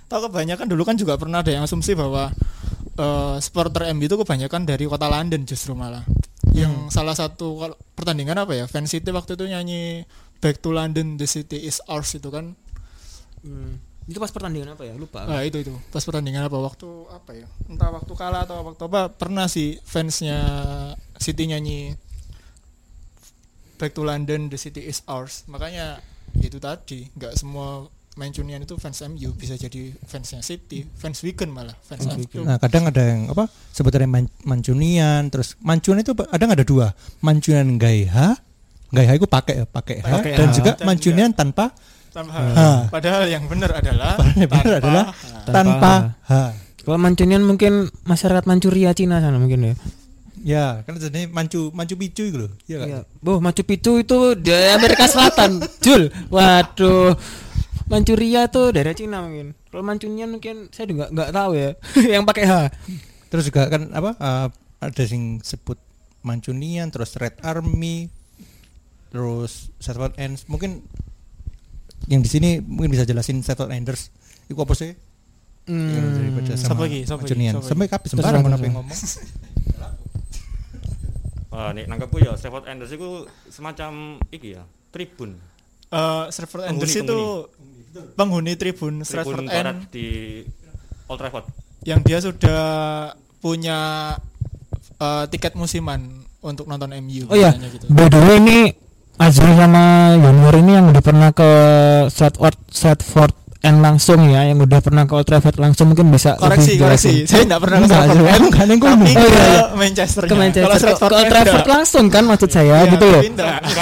Tahu 0.06 0.20
kebanyakan 0.30 0.66
dulu 0.70 0.86
kan 0.86 0.94
juga 0.94 1.18
pernah 1.18 1.42
ada 1.42 1.50
yang 1.50 1.66
asumsi 1.66 1.98
bahwa 1.98 2.30
eh, 2.98 3.36
supporter 3.38 3.88
MU 3.94 4.04
itu 4.04 4.18
kebanyakan 4.18 4.66
dari 4.66 4.84
kota 4.90 5.06
London 5.06 5.46
justru 5.46 5.72
malah. 5.72 6.02
Yang 6.52 6.90
salah 6.90 7.14
satu 7.14 7.54
kalau 7.56 7.76
pertandingan 7.94 8.34
apa 8.42 8.58
ya? 8.58 8.64
Fan 8.66 8.90
City 8.90 9.14
waktu 9.14 9.38
itu 9.38 9.46
nyanyi 9.46 10.02
Back 10.38 10.62
to 10.62 10.70
London, 10.70 11.18
the 11.18 11.26
city 11.26 11.66
is 11.66 11.82
ours 11.90 12.14
itu 12.14 12.30
kan. 12.30 12.54
Hmm. 13.42 13.82
Itu 14.06 14.22
pas 14.22 14.30
pertandingan 14.30 14.78
apa 14.78 14.86
ya? 14.86 14.94
Lupa. 14.94 15.26
Nah, 15.26 15.42
itu 15.42 15.58
itu. 15.60 15.74
Pas 15.90 16.00
pertandingan 16.00 16.46
apa 16.46 16.54
waktu 16.62 16.86
apa 17.10 17.34
ya? 17.34 17.46
Entah 17.66 17.90
waktu 17.90 18.12
kalah 18.14 18.46
atau 18.46 18.62
waktu 18.62 18.82
apa 18.86 19.10
pernah 19.10 19.50
sih 19.50 19.82
fansnya 19.82 20.38
City 21.18 21.50
nyanyi 21.50 21.98
Back 23.78 23.94
to 23.94 24.02
London, 24.02 24.50
the 24.50 24.58
city 24.58 24.90
is 24.90 25.06
ours. 25.06 25.46
Makanya 25.46 26.02
itu 26.42 26.58
tadi, 26.58 27.06
nggak 27.14 27.38
semua 27.38 27.86
Mancunian 28.18 28.58
itu 28.58 28.74
fans 28.82 28.98
MU 29.06 29.30
bisa 29.38 29.54
jadi 29.54 29.94
fansnya 30.02 30.42
City, 30.42 30.82
fans 30.98 31.22
Wigan 31.22 31.54
malah, 31.54 31.78
fans 31.86 32.02
MU. 32.10 32.42
Nah, 32.42 32.58
kadang 32.58 32.90
ada 32.90 32.98
yang 32.98 33.30
apa 33.30 33.46
sebutannya 33.70 34.10
man, 34.10 34.26
Mancunian, 34.42 35.30
terus 35.30 35.54
Mancunian 35.62 36.02
itu 36.02 36.18
kadang 36.18 36.50
ada 36.50 36.66
dua, 36.66 36.90
Mancunian 37.22 37.78
Gaiha, 37.78 38.34
Gaiha 38.90 39.12
itu 39.14 39.30
pakai 39.30 39.62
ya, 39.62 39.64
pakai 39.70 40.02
H, 40.02 40.10
dan 40.34 40.48
H. 40.50 40.54
juga 40.58 40.70
Dan 40.74 40.86
Mancunian 40.90 41.30
tanpa 41.30 41.70
Tanpa 42.10 42.34
Ha. 42.34 42.90
Padahal 42.90 43.30
yang 43.30 43.46
benar 43.46 43.70
adalah 43.78 44.18
yang 44.34 44.50
benar 44.50 44.80
tanpa 44.80 44.82
adalah 44.82 45.04
H. 45.14 45.24
tanpa 45.46 45.92
H. 46.26 46.32
Kalau 46.82 46.98
Mancunian 46.98 47.44
mungkin 47.44 47.86
masyarakat 48.08 48.48
Manchuria 48.48 48.96
Cina 48.96 49.22
sana 49.22 49.38
mungkin 49.38 49.60
ya. 49.62 49.74
Ya, 50.38 50.66
kan 50.86 50.94
jadi 50.96 51.26
Mancu 51.28 51.74
Mancu 51.74 51.98
Picchu 51.98 52.30
itu 52.30 52.36
loh. 52.46 52.50
Iya 52.64 52.76
kan? 52.78 52.88
Iya. 52.88 53.00
Boh, 53.20 53.38
Machu 53.42 53.62
Picchu 53.66 53.98
itu 54.00 54.38
di 54.38 54.54
Amerika 54.72 55.04
Selatan. 55.10 55.60
Jul. 55.84 56.08
Waduh. 56.30 57.12
Manchuria 57.86 58.50
tuh 58.50 58.74
daerah 58.74 58.92
Cina 58.92 59.22
mungkin. 59.22 59.54
Kalau 59.70 59.86
Mancunian 59.86 60.28
mungkin 60.28 60.66
saya 60.74 60.90
juga 60.90 61.06
nggak 61.08 61.30
tahu 61.30 61.50
ya. 61.54 61.70
yang 62.18 62.26
pakai 62.26 62.44
H. 62.44 62.52
Terus 63.30 63.44
juga 63.46 63.70
kan 63.70 63.92
apa 63.94 64.10
eh, 64.18 64.46
ada 64.82 65.02
yang 65.06 65.38
sebut 65.40 65.78
Mancunian, 66.26 66.90
terus 66.90 67.14
Red 67.14 67.38
Army, 67.46 68.10
terus 69.08 69.70
Settled 69.78 70.18
Ends. 70.18 70.44
Mungkin 70.50 70.82
yang 72.08 72.20
di 72.20 72.30
sini 72.30 72.58
mungkin 72.58 72.90
bisa 72.90 73.06
jelasin 73.06 73.38
Settled 73.40 73.70
Enders. 73.70 74.10
Iku 74.50 74.64
apa 74.66 74.74
sih? 74.74 74.96
Yang 75.68 76.06
daripada 76.16 76.52
Hmm. 76.52 76.56
sama 76.56 76.64
Siapa 76.64 76.82
lagi? 76.88 77.00
Siapa 77.04 77.20
lagi? 77.20 77.28
Mancunian. 77.28 77.54
Sampai 77.60 77.86
sembarang 78.08 78.40
mau 78.42 78.56
ngomong. 78.56 78.88
Wah, 81.48 81.74
nih 81.74 81.90
nangkepku 81.90 82.22
ya 82.22 82.36
Stephen 82.38 82.64
Enders 82.70 82.92
itu 82.92 83.26
semacam 83.48 84.20
iki 84.30 84.54
ya, 84.54 84.62
tribun. 84.94 85.40
Eh, 85.88 86.24
Stratford 86.28 86.68
Penghuni, 86.68 86.84
Enders 86.84 86.96
itu 87.00 87.20
penghuni 88.12 88.52
tribun 88.60 89.00
Tribun 89.00 89.08
Stratford 89.08 89.48
End 89.48 89.88
di 89.88 90.08
Old 91.08 91.16
Trafford. 91.16 91.48
yang 91.88 92.04
dia 92.04 92.20
sudah 92.20 92.62
punya 93.40 94.12
eh, 95.00 95.24
tiket 95.32 95.56
musiman 95.56 96.28
untuk 96.44 96.68
nonton 96.68 96.92
MU. 97.00 97.24
Oh 97.32 97.36
iya, 97.36 97.56
gitu. 97.56 97.88
by 97.88 98.04
the 98.12 98.20
way 98.20 98.36
ini 98.36 98.58
Azrul 99.18 99.56
sama 99.56 100.14
Yonur 100.20 100.54
ini 100.60 100.72
yang 100.76 100.92
udah 100.92 101.02
pernah 101.02 101.32
ke 101.32 101.50
Stratford 102.12 102.56
Stratford 102.68 103.34
End 103.58 103.78
langsung 103.78 104.22
ya, 104.24 104.44
yang 104.44 104.54
udah 104.56 104.78
pernah 104.78 105.02
ke 105.02 105.12
Old 105.12 105.26
Trafford 105.26 105.58
langsung 105.58 105.90
mungkin 105.90 106.08
bisa 106.08 106.34
Koreksi, 106.34 106.78
lebih 106.78 106.86
koreksi. 106.86 107.10
jelasin. 107.10 107.26
Saya 107.26 107.42
tidak 107.42 107.58
pernah 107.58 107.76
ke 107.76 107.84
Enggak, 107.84 107.98
Stratford 107.98 108.14
Azrul. 108.14 108.28
End, 108.28 108.38
Emang 108.38 108.52
kan 108.52 108.66
yang 108.66 108.78
tapi 108.78 108.86
ngomong. 108.86 109.06
ke 109.08 109.18
Oh, 109.18 109.26
iya, 109.26 109.42
iya. 109.42 109.64
Manchester. 109.74 110.22
ke 110.22 110.34
Manchester 110.34 110.62
Kalau 110.62 110.94
ke, 110.94 111.02
ke 111.02 111.16
Old 111.16 111.28
Trafford 111.28 111.66
langsung 111.68 112.04
kan 112.06 112.22
maksud 112.24 112.48
saya 112.48 112.76
Iya, 112.78 112.82
gitu 112.88 113.06
loh. 113.08 113.22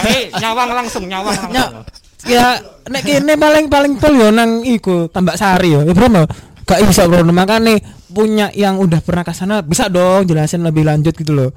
eh, 0.06 0.23
nyawang 0.35 0.71
langsung, 0.73 1.04
nyawang 1.04 1.35
langsung. 1.37 1.85
Ya, 2.25 2.47
nek 2.85 3.02
kene 3.02 3.35
paling 3.37 3.66
paling 3.68 3.92
pol 3.97 4.12
yo 4.12 4.28
nang 4.30 4.64
iku 4.64 5.06
Tambak 5.06 5.37
Sari 5.37 5.71
yo. 5.71 5.85
Ya 5.85 5.92
bro, 5.92 6.09
no. 6.09 6.25
gak 6.62 6.83
bisa 6.83 7.06
bro 7.06 7.23
makanya 7.23 7.78
punya 8.09 8.50
yang 8.50 8.80
udah 8.80 8.99
pernah 8.99 9.23
ke 9.23 9.30
sana 9.30 9.62
bisa 9.62 9.87
dong 9.87 10.25
jelasin 10.25 10.64
lebih 10.64 10.83
lanjut 10.83 11.12
gitu 11.12 11.30
loh. 11.30 11.50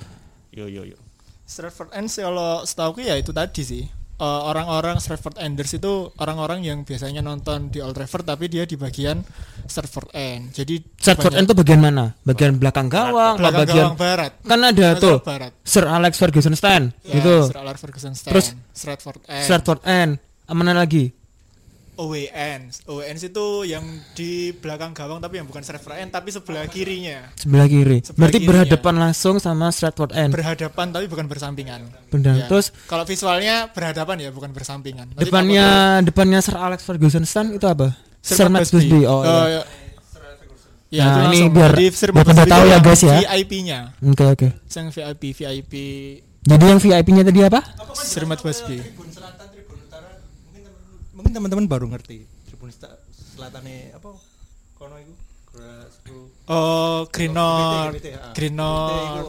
Yo 0.52 0.68
yo 0.68 0.84
yo. 0.84 1.00
Stratford 1.42 1.90
End 1.94 2.06
sih 2.06 2.22
kalau 2.22 2.62
setahu 2.62 3.00
ya 3.00 3.16
itu 3.16 3.32
tadi 3.32 3.64
sih. 3.64 3.84
Eh, 4.20 4.42
orang-orang 4.52 5.00
Stratford 5.00 5.40
Enders 5.40 5.72
itu 5.80 6.12
orang-orang 6.20 6.60
yang 6.68 6.84
biasanya 6.84 7.24
nonton 7.24 7.72
di 7.72 7.80
Old 7.80 7.96
Trafford 7.96 8.28
tapi 8.28 8.52
dia 8.52 8.68
di 8.68 8.76
bagian 8.76 9.24
Stratford 9.64 10.12
End. 10.12 10.52
Jadi 10.52 10.76
Stratford 11.00 11.40
End 11.40 11.48
tuh 11.48 11.56
bagian 11.56 11.80
mana? 11.80 12.12
Bagian 12.28 12.60
belakang 12.60 12.92
gawang, 12.92 13.40
belakang 13.40 13.64
bagian 13.64 13.86
gawang 13.88 13.96
barat. 13.96 14.32
kan 14.44 14.60
ada 14.60 14.88
tuh 15.00 15.24
barat. 15.24 15.56
Sir 15.64 15.88
Alex 15.88 16.20
Ferguson 16.20 16.52
stand 16.52 16.92
Ya, 17.08 17.16
gitu. 17.16 17.48
Sir 17.48 17.64
Alex 17.64 17.78
Ferguson 17.80 18.12
Stand. 18.12 18.34
Terus 18.36 18.48
Stratford 18.76 19.24
End. 19.24 19.46
Stratford 19.48 19.82
End. 19.88 20.12
Mana 20.52 20.76
lagi? 20.76 21.16
OWN. 22.00 22.60
OWN 22.88 23.16
itu 23.20 23.46
yang 23.64 23.84
di 24.14 24.32
belakang 24.54 24.96
gawang 24.96 25.20
tapi 25.20 25.36
yang 25.36 25.46
bukan 25.46 25.60
Stratford 25.60 26.00
End 26.00 26.10
tapi 26.10 26.32
sebelah 26.32 26.64
kirinya. 26.66 27.28
Sebelah 27.36 27.68
kiri. 27.68 28.00
Sebelah 28.00 28.16
Berarti 28.18 28.38
kirinya. 28.38 28.50
berhadapan 28.56 28.96
langsung 28.98 29.36
sama 29.38 29.68
Stratford 29.70 30.16
End. 30.16 30.32
Berhadapan 30.32 30.86
tapi 30.90 31.06
bukan 31.06 31.28
bersampingan. 31.28 31.82
Benar. 32.08 32.36
Ya. 32.36 32.46
Terus 32.48 32.72
kalau 32.88 33.04
visualnya 33.04 33.68
berhadapan 33.68 34.16
ya 34.18 34.30
bukan 34.32 34.50
bersampingan. 34.50 35.12
Nanti 35.12 35.28
depannya 35.28 35.66
depannya 36.02 36.40
Sir 36.40 36.56
Alex 36.56 36.82
Ferguson 36.82 37.28
stand 37.28 37.54
itu 37.54 37.68
apa? 37.68 37.92
Sir 38.20 38.36
Sir 38.36 38.48
Matt 38.48 38.68
Busby. 38.68 39.04
Oh, 39.04 39.24
iya. 39.24 39.64
ya. 40.90 41.06
Nah, 41.06 41.30
ini 41.30 41.48
biar- 41.48 41.76
biar 41.78 42.26
pada 42.26 42.44
tahu 42.44 42.64
ya, 42.66 42.78
guys, 42.80 43.00
ya. 43.00 43.22
VIP-nya. 43.22 43.80
Oke 44.02 44.26
oke. 44.26 44.48
Yang 44.66 44.88
VIP 44.92 45.24
VIP 45.36 45.74
Jadi 46.40 46.64
yang 46.66 46.80
VIP-nya 46.80 47.22
tadi 47.22 47.40
apa? 47.44 47.60
Sir 47.94 48.24
Matt 48.26 48.42
Busby. 48.42 48.80
Tribun 48.82 49.08
Selatan, 49.08 49.48
Tribun 49.54 49.78
Utara, 49.86 50.18
mungkin 50.50 50.66
teman- 50.66 51.09
mungkin 51.20 51.36
teman-teman 51.36 51.66
baru 51.68 51.86
ngerti. 51.92 52.24
Tribun 52.48 52.72
Selatannya 53.36 53.94
apa? 53.94 54.10
Kono 54.76 54.96
itu? 54.98 55.14
Oh, 56.48 57.06
Green 57.10 57.34
North. 57.34 58.00
Ah. 58.16 58.32
Green 58.32 58.56
North. 58.56 59.18
itu 59.18 59.28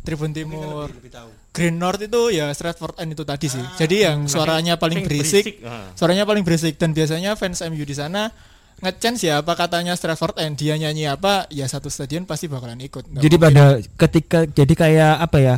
Tribun 0.00 0.32
Timur. 0.32 0.88
lebih- 0.88 0.96
lebih 0.98 1.12
tahu. 1.12 1.28
Green 1.52 1.76
North 1.76 2.00
itu 2.00 2.22
ya 2.32 2.48
Stratford 2.50 2.96
End 2.98 3.12
itu 3.12 3.22
tadi 3.22 3.46
sih. 3.46 3.60
Jadi 3.76 3.96
yang 4.02 4.24
suaranya 4.24 4.80
paling 4.80 5.04
berisik, 5.04 5.60
ah. 5.62 5.92
suaranya 5.92 6.24
paling 6.24 6.40
berisik 6.40 6.74
dan 6.74 6.90
biasanya 6.90 7.36
fans 7.36 7.60
MU 7.60 7.84
di 7.84 7.92
sana 7.92 8.32
ngechance 8.80 9.28
ya 9.28 9.44
apa 9.44 9.52
katanya 9.52 9.92
Stratford 9.92 10.40
End 10.40 10.56
dia 10.56 10.72
nyanyi 10.74 11.04
apa 11.04 11.44
ya 11.52 11.68
satu 11.68 11.92
stadion 11.92 12.24
pasti 12.24 12.48
bakalan 12.48 12.80
ikut. 12.80 13.04
Nggak 13.04 13.20
Jadi 13.20 13.36
mungkin. 13.36 13.52
pada 13.52 13.64
ketika 14.00 14.38
jadi 14.48 14.72
kayak 14.74 15.14
apa 15.20 15.38
ya? 15.38 15.56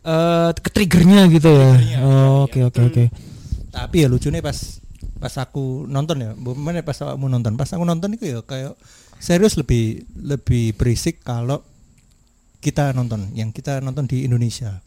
Eh 0.00 0.50
ke 0.56 0.70
triggernya 0.72 1.30
gitu 1.30 1.48
ya. 1.48 1.70
Oh, 1.70 1.76
iya, 1.78 1.98
Oke 2.42 2.58
oke 2.66 2.80
oke. 2.82 3.04
Tapi 3.70 3.96
ya 4.02 4.08
lucunya 4.10 4.42
pas 4.42 4.58
pas 5.20 5.36
aku 5.36 5.84
nonton 5.84 6.16
ya, 6.18 6.30
mana 6.34 6.80
pas 6.80 6.96
kamu 6.96 7.28
nonton, 7.28 7.52
pas 7.54 7.68
aku 7.68 7.84
nonton 7.84 8.16
itu 8.16 8.24
ya 8.26 8.40
kayak 8.40 8.72
serius 9.20 9.54
lebih 9.54 10.08
lebih 10.16 10.72
berisik 10.74 11.20
kalau 11.20 11.60
kita 12.58 12.92
nonton, 12.92 13.28
yang 13.32 13.52
kita 13.52 13.80
nonton 13.80 14.04
di 14.04 14.24
Indonesia. 14.24 14.80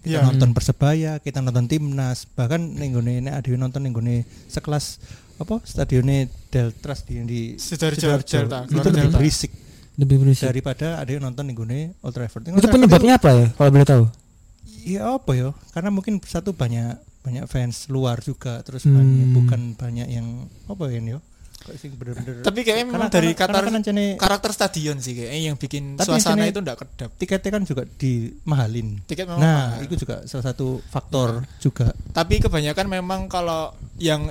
Kita 0.00 0.22
Iya. 0.22 0.22
nonton 0.22 0.54
Persebaya, 0.54 1.18
kita 1.18 1.42
nonton 1.42 1.66
Timnas, 1.66 2.30
bahkan 2.30 2.62
ning 2.62 2.94
gone 2.94 3.20
nek 3.20 3.42
ada 3.42 3.48
yang 3.50 3.66
nonton 3.66 3.82
ning 3.82 3.90
gone 3.90 4.22
sekelas 4.46 5.02
apa 5.36 5.58
stadionnya 5.66 6.30
Deltras 6.48 7.02
di 7.02 7.20
di 7.26 7.40
Sidoarjo, 7.58 8.14
Delta, 8.22 8.64
itu 8.64 8.86
lebih 8.86 9.10
berisik 9.12 9.50
Lebih 9.98 10.16
berisik. 10.22 10.46
daripada 10.46 11.02
ada 11.02 11.10
yang 11.10 11.26
nonton 11.26 11.44
ning 11.44 11.58
gone 11.58 11.92
Old 12.00 12.14
Trafford. 12.14 12.46
Itu 12.46 12.54
Trafford 12.54 12.72
penyebabnya 12.72 13.12
apa 13.18 13.28
ya? 13.34 13.46
Kalau 13.50 13.68
boleh 13.68 13.84
tahu? 13.84 14.04
Iya 14.86 15.00
apa 15.10 15.32
ya? 15.34 15.48
Karena 15.74 15.90
mungkin 15.90 16.22
satu 16.22 16.54
banyak 16.54 17.02
banyak 17.26 17.44
fans 17.44 17.90
luar 17.90 18.22
juga, 18.22 18.62
terus 18.62 18.86
Hmm. 18.86 18.94
banyak 18.94 19.28
bukan 19.34 19.60
banyak 19.74 20.06
yang 20.06 20.26
apa 20.64 20.86
ya 20.86 20.96
ini 20.96 21.10
yo? 21.10 21.20
Kayak 21.58 21.78
sing 21.82 21.92
bener-bener. 21.92 22.46
Tapi 22.46 22.62
kayaknya 22.62 22.84
memang 22.86 23.10
Karena- 23.10 23.10
dari 23.10 23.26
karena- 23.26 23.34
karakter 23.34 23.58
karena 23.58 23.70
kan 23.74 23.82
ancene- 23.82 24.16
karakter 24.16 24.50
stadion 24.54 24.96
sih 24.96 25.12
kayaknya 25.12 25.40
yang 25.44 25.56
bikin 25.58 25.98
Tapi 25.98 26.06
suasana 26.06 26.46
itu 26.46 26.62
enggak 26.62 26.78
kedap. 26.78 27.10
tiketnya 27.18 27.50
kan 27.50 27.62
juga 27.66 27.82
dimahalin. 27.90 28.88
Tiket 29.02 29.26
memang 29.26 29.40
Nah, 29.42 29.58
mahal. 29.74 29.82
itu 29.82 29.94
juga 29.98 30.22
salah 30.24 30.46
satu 30.46 30.78
faktor 30.84 31.42
juga. 31.58 31.90
Tapi 32.12 32.38
kebanyakan 32.38 32.86
memang 32.86 33.26
kalau 33.26 33.74
yang 33.98 34.30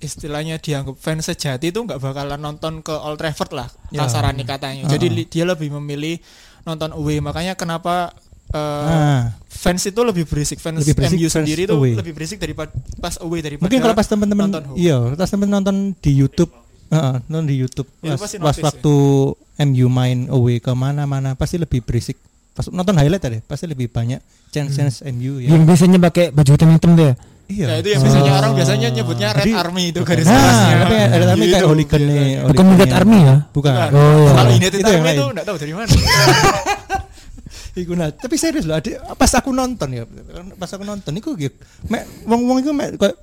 istilahnya 0.00 0.58
dianggap 0.58 0.98
fans 0.98 1.24
sejati 1.24 1.70
itu 1.70 1.78
nggak 1.78 1.96
bakalan 1.96 2.36
nonton 2.36 2.82
ke 2.82 2.92
Old 2.92 3.16
Trafford 3.16 3.54
lah 3.54 3.68
Ya. 3.88 4.02
kasarannya 4.02 4.42
katanya. 4.42 4.84
Jadi 4.84 5.06
li- 5.08 5.28
dia 5.30 5.46
lebih 5.46 5.70
memilih 5.72 6.18
nonton 6.64 6.90
away. 6.90 7.20
Makanya 7.20 7.54
kenapa 7.54 8.12
eh, 8.54 8.86
Nah, 8.86 9.22
fans 9.44 9.82
itu 9.82 10.00
lebih 10.00 10.24
berisik. 10.24 10.56
Fans 10.56 10.78
Lebih 10.78 10.94
berisik 10.94 11.18
MU 11.18 11.28
sendiri 11.28 11.62
itu 11.64 11.74
away. 11.74 11.92
lebih 11.92 12.12
berisik 12.12 12.38
daripada 12.38 12.70
pas 12.96 13.18
away 13.18 13.40
daripada 13.40 13.66
mungkin 13.66 13.80
kalau 13.80 13.92
pas 13.92 14.06
teman-teman 14.06 14.48
iya, 14.74 14.96
pas 15.12 15.26
teman 15.26 15.48
nonton 15.48 15.76
di 15.94 16.12
YouTube, 16.12 16.54
heeh, 16.88 17.14
nonton 17.26 17.46
di 17.46 17.56
YouTube 17.56 17.88
pas, 17.98 18.14
pasti 18.16 18.38
pas 18.38 18.52
notice 18.52 18.62
waktu 18.62 18.94
MU 19.64 19.86
main 19.88 20.28
away 20.28 20.58
ke 20.58 20.70
mana-mana 20.70 21.34
pasti 21.34 21.56
lebih 21.56 21.80
berisik. 21.80 22.14
Pas 22.50 22.66
nonton 22.68 22.94
highlight 22.94 23.18
tadi 23.20 23.38
pasti 23.40 23.66
lebih 23.66 23.88
banyak 23.88 24.22
chance-chance 24.48 25.02
MU 25.08 25.42
ya. 25.42 25.50
Yang 25.50 25.62
biasanya 25.66 25.98
pakai 26.00 26.30
baju 26.30 26.50
hitam 26.50 26.70
hitam 26.70 26.92
tuh 26.94 27.04
ya? 27.04 27.14
Iya. 27.44 27.66
Ya 27.66 27.76
itu 27.76 27.88
yang 27.90 28.00
biasanya 28.00 28.30
Oh. 28.30 28.38
orang 28.38 28.52
biasanya 28.54 28.88
nyebutnya 28.90 29.28
Red 29.30 29.42
Jadi- 29.42 29.52
Army 29.54 29.84
itu 29.90 30.00
garis 30.00 30.24
Nah, 30.24 30.32
kerasnya. 30.32 30.74
tapi 30.78 30.94
ada 30.96 31.24
tapi 31.26 31.42
kayak 31.42 31.52
Gitu, 31.52 31.66
hooligan 31.66 32.02
nih. 32.02 32.30
Bukan 32.46 32.64
Red 32.72 32.92
Army 32.94 33.18
ya? 33.18 33.36
Bukan. 33.52 33.72
Bukan. 33.74 33.88
Oh, 33.92 34.00
iya. 34.16 34.30
Kalau 34.32 34.52
United 34.54 34.78
Itu 34.78 34.88
Army 34.88 35.10
itu 35.10 35.24
enggak 35.28 35.44
tahu 35.44 35.56
dari 35.58 35.72
mana. 35.74 35.90
Iku 37.74 37.98
nah, 37.98 38.14
tapi 38.14 38.38
serius 38.38 38.70
loh, 38.70 38.78
ada 38.78 39.02
pas 39.18 39.30
aku 39.34 39.50
nonton 39.50 39.90
ya, 39.90 40.06
pas 40.54 40.70
aku 40.70 40.86
nonton 40.86 41.10
iku 41.18 41.34
gitu, 41.34 41.58
mek 41.90 42.06
wong-wong 42.22 42.62
iku 42.62 42.70
mek 42.70 42.94
kayak 42.94 43.18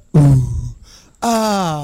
uh, 1.23 1.29
ah, 1.29 1.81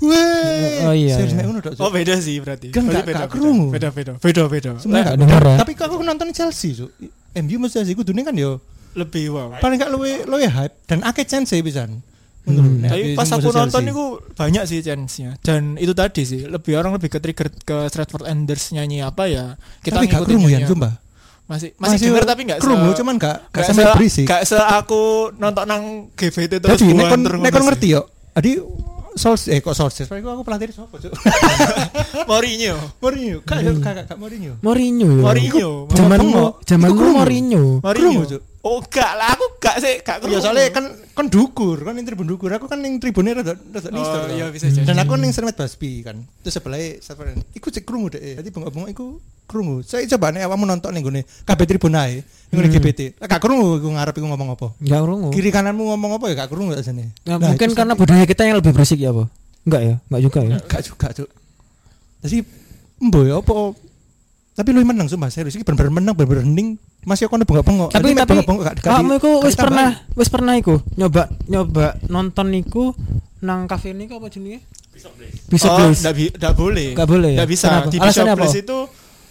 weh. 0.00 0.86
Oh, 0.86 0.94
iya, 0.94 1.14
Serius 1.18 1.34
iya. 1.34 1.38
mek 1.42 1.44
ngono 1.50 1.60
tok. 1.60 1.72
Oh 1.82 1.90
beda 1.90 2.14
sih 2.22 2.38
berarti. 2.38 2.70
Kan 2.70 2.88
Berarti 2.88 3.12
nggak- 3.12 3.30
beda. 3.30 3.70
Beda 3.74 3.88
beda. 3.92 4.12
Beda 4.22 4.42
beda. 4.48 4.70
Sebenarnya 4.80 5.18
dengar 5.18 5.42
ya? 5.42 5.56
Tapi 5.60 5.72
aku 5.76 5.94
nonton 6.00 6.30
Chelsea, 6.32 6.72
Cuk. 6.72 6.90
MU 7.36 7.56
mesti 7.60 7.84
Chelsea 7.84 7.92
kudune 7.92 8.24
kan 8.24 8.32
yo 8.32 8.64
Lebih 8.96 9.28
wow. 9.28 9.60
paling 9.60 9.76
gak 9.76 9.92
luwe 9.92 10.24
luwe 10.24 10.48
hype 10.48 10.72
dan 10.88 11.04
akeh 11.04 11.28
chance 11.28 11.52
pisan. 11.52 12.00
Hmm. 12.48 12.80
Tapi 12.80 13.12
pas 13.12 13.28
aku 13.28 13.52
nonton 13.52 13.82
itu 13.84 14.04
banyak 14.38 14.64
sih 14.70 14.78
chance-nya 14.80 15.34
dan 15.42 15.74
itu 15.76 15.92
tadi 15.92 16.22
sih 16.22 16.46
lebih 16.46 16.78
orang 16.78 16.94
lebih 16.94 17.10
ke 17.10 17.18
trigger 17.18 17.50
ke 17.50 17.76
Stratford 17.90 18.24
Enders 18.30 18.70
nyanyi 18.70 19.02
apa 19.02 19.26
ya 19.26 19.58
kita 19.82 19.98
tapi 19.98 20.06
gak 20.06 20.22
ngikutin 20.24 20.38
ya, 20.46 20.62
nyanyi 20.62 20.94
apa. 21.46 21.54
masih 21.54 21.68
masih, 21.78 22.06
denger 22.08 22.24
tapi 22.24 22.40
nggak 22.42 22.58
krungu, 22.58 22.90
se- 22.90 22.98
cuman 22.98 23.14
gak 23.16 23.36
gak 23.38 23.50
nggak 23.52 23.64
sampai 23.64 23.84
se- 23.84 23.94
berisik. 23.94 24.26
nggak 24.26 24.42
se 24.44 24.56
aku 24.58 25.02
nonton 25.34 25.64
nang 25.64 25.82
GVT 26.12 26.52
terus 26.58 26.74
Jadi 26.74 26.90
nek 26.92 27.06
kon 27.06 27.20
nek 27.22 27.50
kon 27.50 27.64
ngerti 27.64 27.86
sih. 27.86 27.94
yo. 27.94 28.02
Adi 28.32 28.50
Solskjaer 29.14 29.48
eh 29.48 29.60
kok 29.60 29.72
Solskjaer 29.72 30.08
Paling 30.10 30.28
aku 30.28 30.42
pelatih 30.42 30.68
siapa 30.68 30.92
cuk 30.92 31.08
Mourinho. 32.28 32.76
Mourinho 32.98 33.38
kak 33.40 33.58
Cuk, 33.62 33.76
kak 33.80 33.94
kak 34.04 34.18
Mourinho 34.18 34.60
Mourinho. 34.60 35.08
Mourinho. 35.24 35.70
Bengok. 35.88 36.52
zamanmu. 36.68 37.00
Mourinho. 37.14 37.64
Mourinho. 37.80 38.20
Cuk. 38.26 38.42
Oh, 38.66 38.82
gak 38.82 39.12
lah, 39.14 39.30
aku 39.30 39.46
gak 39.56 39.78
sih, 39.78 40.02
gak 40.02 40.26
Ya 40.26 40.42
soalnya 40.42 40.74
kan 40.74 40.90
kan 41.14 41.30
dukur 41.30 41.78
kan 41.80 41.94
yang 41.94 42.02
tribun 42.02 42.26
dukur. 42.26 42.50
Aku 42.50 42.66
kan 42.66 42.82
yang 42.82 42.98
tribunnya 42.98 43.38
rada 43.38 43.54
rada 43.54 43.88
Oh, 43.94 44.26
iya, 44.26 44.50
bisa 44.50 44.66
jadi. 44.66 44.82
dan 44.82 44.98
aku 44.98 45.14
yang 45.14 45.30
sermet 45.30 45.54
baspi 45.54 46.02
kan. 46.02 46.18
Terus 46.42 46.58
sebelah 46.58 46.82
sebelah 46.98 47.38
iku 47.54 47.70
cek 47.70 47.86
krungu 47.86 48.10
deh 48.10 48.18
jadi 48.34 48.48
bengok 48.50 48.70
bengok 48.70 48.90
iku 48.90 49.06
krungu 49.46 49.78
saya 49.80 50.02
coba 50.10 50.34
nih 50.34 50.42
awakmu 50.42 50.66
nonton 50.66 50.90
nih 50.90 51.00
gue 51.00 51.22
KB 51.22 51.60
tribun 51.64 51.94
ae 51.94 52.26
yang 52.50 52.58
Hmm. 52.58 52.66
GPT 52.68 53.14
gak 53.16 53.38
krungu 53.38 53.78
iku 53.78 53.88
ngarep 53.88 54.14
iku 54.14 54.26
ngomong 54.26 54.48
apa? 54.52 54.66
Enggak 54.78 55.00
krungu. 55.00 55.28
kiri 55.30 55.50
kananmu 55.50 55.82
ngomong 55.86 56.10
apa? 56.18 56.24
Ya 56.26 56.34
gak 56.36 56.50
krungu 56.50 56.74
gak 56.74 56.82
sini 56.82 57.06
Ya, 57.22 57.38
mungkin 57.38 57.70
karena 57.70 57.94
budaya 57.94 58.26
kita 58.26 58.42
yang 58.42 58.58
lebih 58.58 58.74
berisik 58.74 58.98
ya, 58.98 59.10
apa? 59.10 59.30
Enggak 59.62 59.82
ya? 59.82 59.94
Enggak 60.02 60.20
juga 60.22 60.38
ya. 60.42 60.56
gak 60.60 60.82
juga 60.82 61.06
cuk. 61.14 61.28
Jadi 62.22 62.36
mbo 62.98 63.20
ya 63.22 63.38
apa 63.38 63.54
tapi 64.56 64.72
lu 64.72 64.80
menang 64.82 65.04
sumpah 65.04 65.28
serius 65.28 65.52
ini 65.52 65.62
bener-bener 65.62 65.92
menang 65.94 66.14
bener-bener 66.16 66.42
hening 66.42 66.80
masih 67.04 67.28
aku 67.28 67.38
bengok 67.38 67.62
bengok 67.62 67.90
Tapi 67.92 68.16
tapi 68.16 68.40
gak 68.40 68.82
kamu 68.82 69.20
iku 69.20 69.30
wis 69.44 69.54
pernah 69.54 69.88
wis 70.16 70.26
pernah 70.26 70.56
iku 70.56 70.80
nyoba 70.96 71.28
nyoba 71.46 72.00
nonton 72.08 72.50
iku 72.56 72.96
nang 73.38 73.68
kafe 73.68 73.92
ini 73.92 74.08
apa 74.08 74.26
jenenge? 74.26 74.64
Bisa 75.46 75.68
oh, 75.68 75.76
please. 75.76 76.00
nggak 76.00 76.14
bi- 76.16 76.32
nggak 76.34 76.54
boleh. 76.56 76.88
Nggak 76.96 77.08
boleh 77.08 77.30
ya? 77.30 77.38
Nggak 77.38 77.50
bisa. 77.52 77.66
Kenapa? 77.68 77.88
Di 77.92 77.98
Alasannya 78.00 78.34
Place 78.34 78.48
apa? 78.50 78.64
itu 78.64 78.78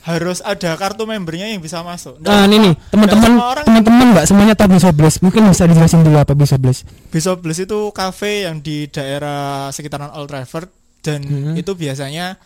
harus 0.05 0.37
ada 0.45 0.71
kartu 0.77 1.03
membernya 1.03 1.47
yang 1.49 1.59
bisa 1.59 1.81
masuk. 1.81 2.21
Nggak 2.21 2.29
Nah, 2.29 2.45
ini 2.45 2.57
nih, 2.61 2.73
teman-teman 2.93 3.31
teman-teman 3.65 4.05
Mbak 4.13 4.25
semuanya 4.29 4.53
tahu 4.53 4.69
Bisa 4.71 4.89
Bless. 4.93 5.15
Mungkin 5.19 5.41
bisa 5.49 5.65
dijelasin 5.65 6.05
dulu 6.05 6.15
apa 6.15 6.31
Bisa 6.31 6.55
Bless. 6.55 6.85
Bishop 7.09 7.41
Place 7.41 7.65
itu 7.65 7.79
kafe 7.89 8.45
yang 8.45 8.61
di 8.61 8.85
daerah 8.87 9.73
sekitaran 9.73 10.13
Old 10.13 10.29
Trafford 10.29 10.69
dan 11.01 11.25
Mhm. 11.25 11.57
itu 11.57 11.73
biasanya 11.73 12.37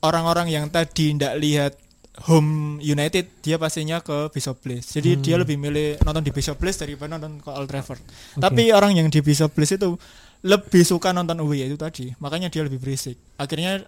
orang-orang 0.00 0.52
yang 0.52 0.68
tadi 0.68 1.16
ndak 1.16 1.40
lihat 1.40 1.72
home 2.20 2.50
United 2.78 3.26
dia 3.40 3.56
pastinya 3.56 3.98
ke 3.98 4.30
Bishop 4.30 4.58
Place. 4.58 4.86
Jadi 4.92 5.10
Hmm. 5.12 5.22
dia 5.22 5.36
lebih 5.36 5.56
milih 5.56 5.98
nonton 6.00 6.22
di 6.22 6.30
Bishop 6.30 6.54
Place 6.54 6.78
daripada 6.78 7.10
nonton 7.10 7.38
ke 7.38 7.50
Old 7.50 7.66
Trafford. 7.66 7.98
Tapi 8.34 8.70
orang 8.70 8.94
yang 8.94 9.08
di 9.08 9.18
Bishop 9.18 9.50
Place 9.50 9.74
itu 9.74 9.98
lebih 10.40 10.82
suka 10.82 11.10
nonton 11.10 11.34
away 11.36 11.64
itu 11.64 11.74
tadi. 11.74 12.14
Makanya 12.16 12.48
dia 12.48 12.62
lebih 12.62 12.78
berisik. 12.78 13.18
Akhirnya 13.34 13.82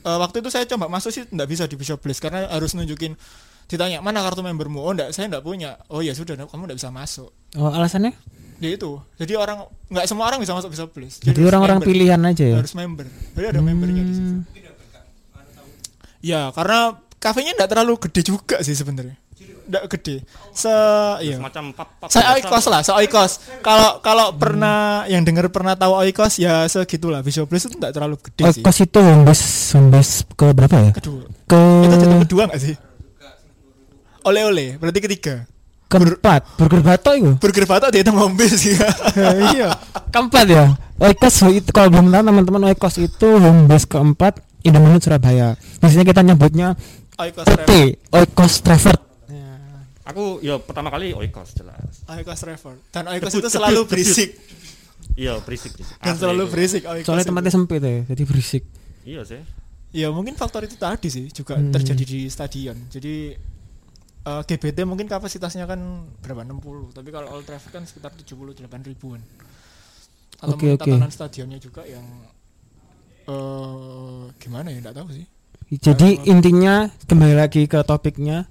eh, 0.00 0.18
waktu 0.18 0.38
itu 0.38 0.48
saya 0.48 0.66
coba 0.66 0.86
masuk 0.86 1.10
sih 1.10 1.24
ndak 1.26 1.46
bisa 1.46 1.64
di 1.64 1.74
Bishop 1.74 1.96
Place 1.96 2.18
karena 2.18 2.44
harus 2.46 2.72
nunjukin 2.72 3.16
ditanya 3.64 3.98
mana 3.98 4.20
kartu 4.20 4.42
membermu 4.42 4.76
oh 4.76 4.92
enggak 4.92 5.08
saya 5.10 5.30
enggak 5.30 5.40
punya 5.40 5.80
oh 5.88 6.02
ya 6.02 6.12
sudah 6.12 6.36
kamu 6.36 6.66
enggak 6.66 6.76
bisa 6.76 6.90
masuk 6.90 7.30
Oh, 7.54 7.70
alasannya? 7.70 8.12
ya 8.58 8.68
itu 8.68 9.00
jadi 9.16 9.34
orang 9.34 9.64
nggak 9.88 10.04
semua 10.04 10.26
orang 10.26 10.38
bisa 10.38 10.52
masuk 10.52 10.68
Bishop 10.68 10.90
Place 10.90 11.16
Jadi 11.18 11.40
harus 11.40 11.48
orang-orang 11.48 11.78
member. 11.78 11.88
pilihan 11.88 12.20
aja 12.20 12.44
ya. 12.44 12.56
harus 12.58 12.74
member 12.74 13.06
jadi 13.32 13.46
ada 13.48 13.60
membernya 13.60 14.02
di 14.02 14.12
situ 14.12 14.32
Hmm. 14.34 14.42
ya 16.20 16.50
karena 16.52 17.00
kafenya 17.22 17.54
enggak 17.54 17.70
terlalu 17.70 17.94
gede 18.02 18.20
juga 18.26 18.58
sih 18.60 18.74
sebenarnya 18.74 19.14
enggak 19.62 19.84
gede 19.88 20.26
se 20.50 20.74
iya 21.22 21.38
Semacam 21.38 21.70
pub 21.70 21.88
pub 21.96 22.08
saya 22.10 22.34
oikos 22.34 22.66
lah, 22.66 22.82
se 22.82 22.90
oikos. 22.90 23.32
Kalau 23.62 24.02
kalau 24.02 24.34
pernah 24.34 25.06
yang 25.06 25.22
dengar 25.22 25.46
pernah 25.48 25.78
tahu 25.78 25.94
oikos 26.02 26.36
ya 26.36 26.66
segitulah. 26.66 27.22
Visual 27.22 27.46
Place 27.46 27.70
itu 27.70 27.78
enggak 27.78 27.94
terlalu 27.94 28.18
gede 28.18 28.42
Oh, 28.42 28.50
sih. 28.50 28.60
kos 28.60 28.78
itu 28.82 28.98
home 28.98 29.22
base 29.22 29.44
home 29.72 29.88
base 29.88 30.26
ke 30.28 30.50
berapa 30.50 30.76
ya? 30.76 30.92
Kedua. 30.92 31.22
Ke 31.46 31.60
Itu 31.86 31.94
jatuh 31.96 32.18
kedua 32.26 32.42
enggak 32.50 32.60
sih? 32.60 32.74
Oleh-oleh, 34.22 34.78
berarti 34.78 35.00
ketiga. 35.00 35.34
keempat. 35.86 36.56
Burger 36.56 36.80
Bato 36.80 37.10
itu. 37.12 37.32
Burger 37.36 37.66
Batok 37.68 37.90
dihitung 37.92 38.16
ngombe 38.16 38.48
sih. 38.48 38.72
iya. 39.52 39.76
Keempat 40.08 40.46
ya. 40.48 40.64
Oikos 40.96 41.36
itu 41.52 41.68
kalau 41.68 41.92
belum 41.92 42.08
tahu 42.08 42.22
teman-teman 42.24 42.62
Oikos 42.72 42.96
itu 42.96 43.28
home 43.28 43.68
base 43.68 43.84
keempat 43.84 44.40
Indomaret 44.64 45.04
Surabaya. 45.04 45.52
Biasanya 45.84 46.04
kita 46.06 46.24
nyebutnya 46.24 46.78
Oikos 47.22 47.46
Trevor. 47.46 47.86
Oikos 48.12 48.54
Trafford. 48.60 49.00
Aku 50.02 50.42
ya 50.42 50.58
pertama 50.58 50.90
kali 50.90 51.14
oikos 51.14 51.54
jelas. 51.54 52.02
Oikos 52.10 52.38
Trevor. 52.38 52.74
Dan 52.90 53.06
Oikos 53.06 53.32
itu 53.32 53.48
selalu 53.48 53.86
berisik. 53.86 54.34
Iya 55.14 55.38
berisik 55.40 55.70
berisik. 55.72 55.94
Dan 56.02 56.14
selalu 56.16 56.42
itu. 56.44 56.52
berisik 56.52 56.82
Oikos. 56.82 57.06
Soalnya 57.06 57.22
itu. 57.22 57.30
tempatnya 57.30 57.52
sempit 57.54 57.80
ya, 57.80 58.02
jadi 58.10 58.22
berisik. 58.26 58.62
Iya 59.02 59.22
sih. 59.22 59.40
Ya 59.92 60.08
mungkin 60.10 60.34
faktor 60.34 60.64
itu 60.64 60.74
tadi 60.74 61.06
sih 61.06 61.30
juga 61.30 61.54
Hmm. 61.54 61.70
terjadi 61.70 62.02
di 62.02 62.20
stadion. 62.26 62.74
Jadi 62.88 63.14
eh, 64.22 64.42
GBT 64.42 64.82
mungkin 64.82 65.06
kapasitasnya 65.06 65.66
kan 65.66 65.78
berapa 66.18 66.42
60, 66.42 66.90
tapi 66.90 67.08
kalau 67.10 67.28
Old 67.28 67.46
Trafford 67.46 67.70
kan 67.72 67.84
sekitar 67.84 68.10
78 68.14 68.58
ribuan. 68.82 69.22
Atau 70.38 70.58
Oke, 70.58 70.66
mungkin 70.66 70.74
oke. 70.74 70.90
tatanan 70.90 71.10
stadionnya 71.10 71.58
juga 71.58 71.86
yang 71.86 72.02
eh 73.22 74.22
gimana 74.38 74.66
ya 74.68 74.82
enggak 74.82 74.96
tahu 74.96 75.14
sih. 75.14 75.26
Jadi 75.72 76.28
intinya 76.28 76.84
kembali 77.08 77.32
lagi 77.32 77.64
ke 77.64 77.80
topiknya. 77.80 78.44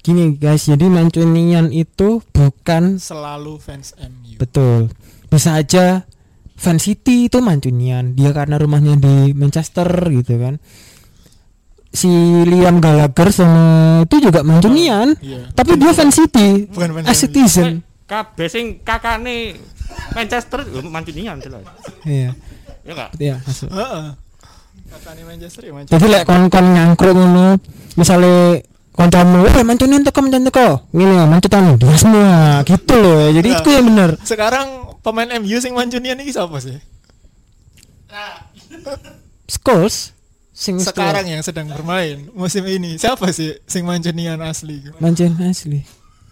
Gini 0.00 0.32
guys, 0.32 0.64
jadi 0.64 0.86
Mancunian 0.86 1.68
itu 1.68 2.22
bukan 2.30 2.96
Selalu 2.96 3.58
fans 3.58 3.92
MU. 3.98 4.38
betul. 4.38 4.88
Bisa 5.26 5.52
aja 5.52 6.06
fan 6.54 6.78
City 6.78 7.26
itu 7.26 7.42
Mancunian, 7.42 8.14
dia 8.14 8.30
karena 8.30 8.56
rumahnya 8.56 8.96
di 8.96 9.34
Manchester 9.34 9.84
gitu 10.08 10.38
kan. 10.38 10.56
Si 11.90 12.08
Liam 12.46 12.78
Gallagher 12.78 13.28
sama 13.34 13.64
itu 14.06 14.16
juga 14.22 14.40
Mancunian, 14.40 15.12
Iya. 15.18 15.50
tapi 15.52 15.74
dia 15.74 15.92
fan 15.92 16.08
City, 16.08 16.70
Bukan 16.70 17.02
fans 17.02 17.12
citizen. 17.12 17.82
Kabeh 18.06 18.46
sing 18.46 18.78
kakane 18.80 19.58
Manchester 20.14 20.62
mancunian 20.86 21.42
jelas. 21.42 21.66
Iya, 22.06 22.30
Ya 22.86 22.92
enggak? 22.94 23.10
iya 23.18 23.34
masuk. 23.42 23.68
Heeh. 23.68 24.06
Kakaknya 24.96 25.24
Manchester 25.28 25.62
ya 25.62 25.72
Manchester. 25.76 25.94
Jadi 25.96 26.06
lek 26.08 26.22
kon-kon 26.24 26.66
nyangkruk 26.72 27.12
ngono, 27.12 27.46
misale 27.94 28.64
kancamu, 28.96 29.44
"Eh, 29.44 29.60
Mancunian 29.60 30.02
teko 30.02 30.18
Mancunian 30.24 30.48
teko." 30.48 30.68
Ngene 30.90 31.14
mancutan 31.28 31.76
dia 31.76 31.94
semua 31.96 32.64
gitu 32.64 32.94
loh. 32.96 33.28
ya. 33.28 33.28
Jadi 33.36 33.48
Nah. 33.52 33.58
itu 33.60 33.68
yang 33.70 33.84
bener. 33.86 34.10
Sekarang 34.24 34.66
pemain 35.04 35.28
MU 35.36 35.56
sing 35.60 35.76
Mancunian 35.76 36.16
ini 36.16 36.32
siapa 36.32 36.56
sih? 36.58 36.80
Scholes 39.46 40.16
sing 40.56 40.80
wis 40.80 40.88
Sekarang 40.88 41.28
yang 41.28 41.44
sedang 41.44 41.68
bermain 41.68 42.26
musim 42.32 42.64
ini. 42.64 42.96
Siapa 42.96 43.28
sih 43.30 43.60
sing 43.68 43.84
Mancunian 43.84 44.40
asli? 44.40 44.80
Mancun 44.98 45.36
asli. 45.44 45.84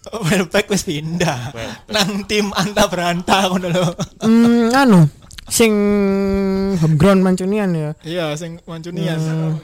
Welbeck 0.04 0.68
wis 0.68 0.84
pindah 0.84 1.52
nang 1.88 2.28
tim 2.28 2.52
anta 2.52 2.84
beranta 2.88 3.48
ngono 3.48 3.68
lho. 3.68 3.86
Hmm, 4.20 4.68
anu 4.72 5.00
sing 5.48 5.72
homegrown 6.78 7.20
Mancunian 7.20 7.70
ya. 7.72 7.90
Iya, 8.02 8.24
sing 8.34 8.58
Mancunian. 8.64 9.18
Hmm. 9.18 9.54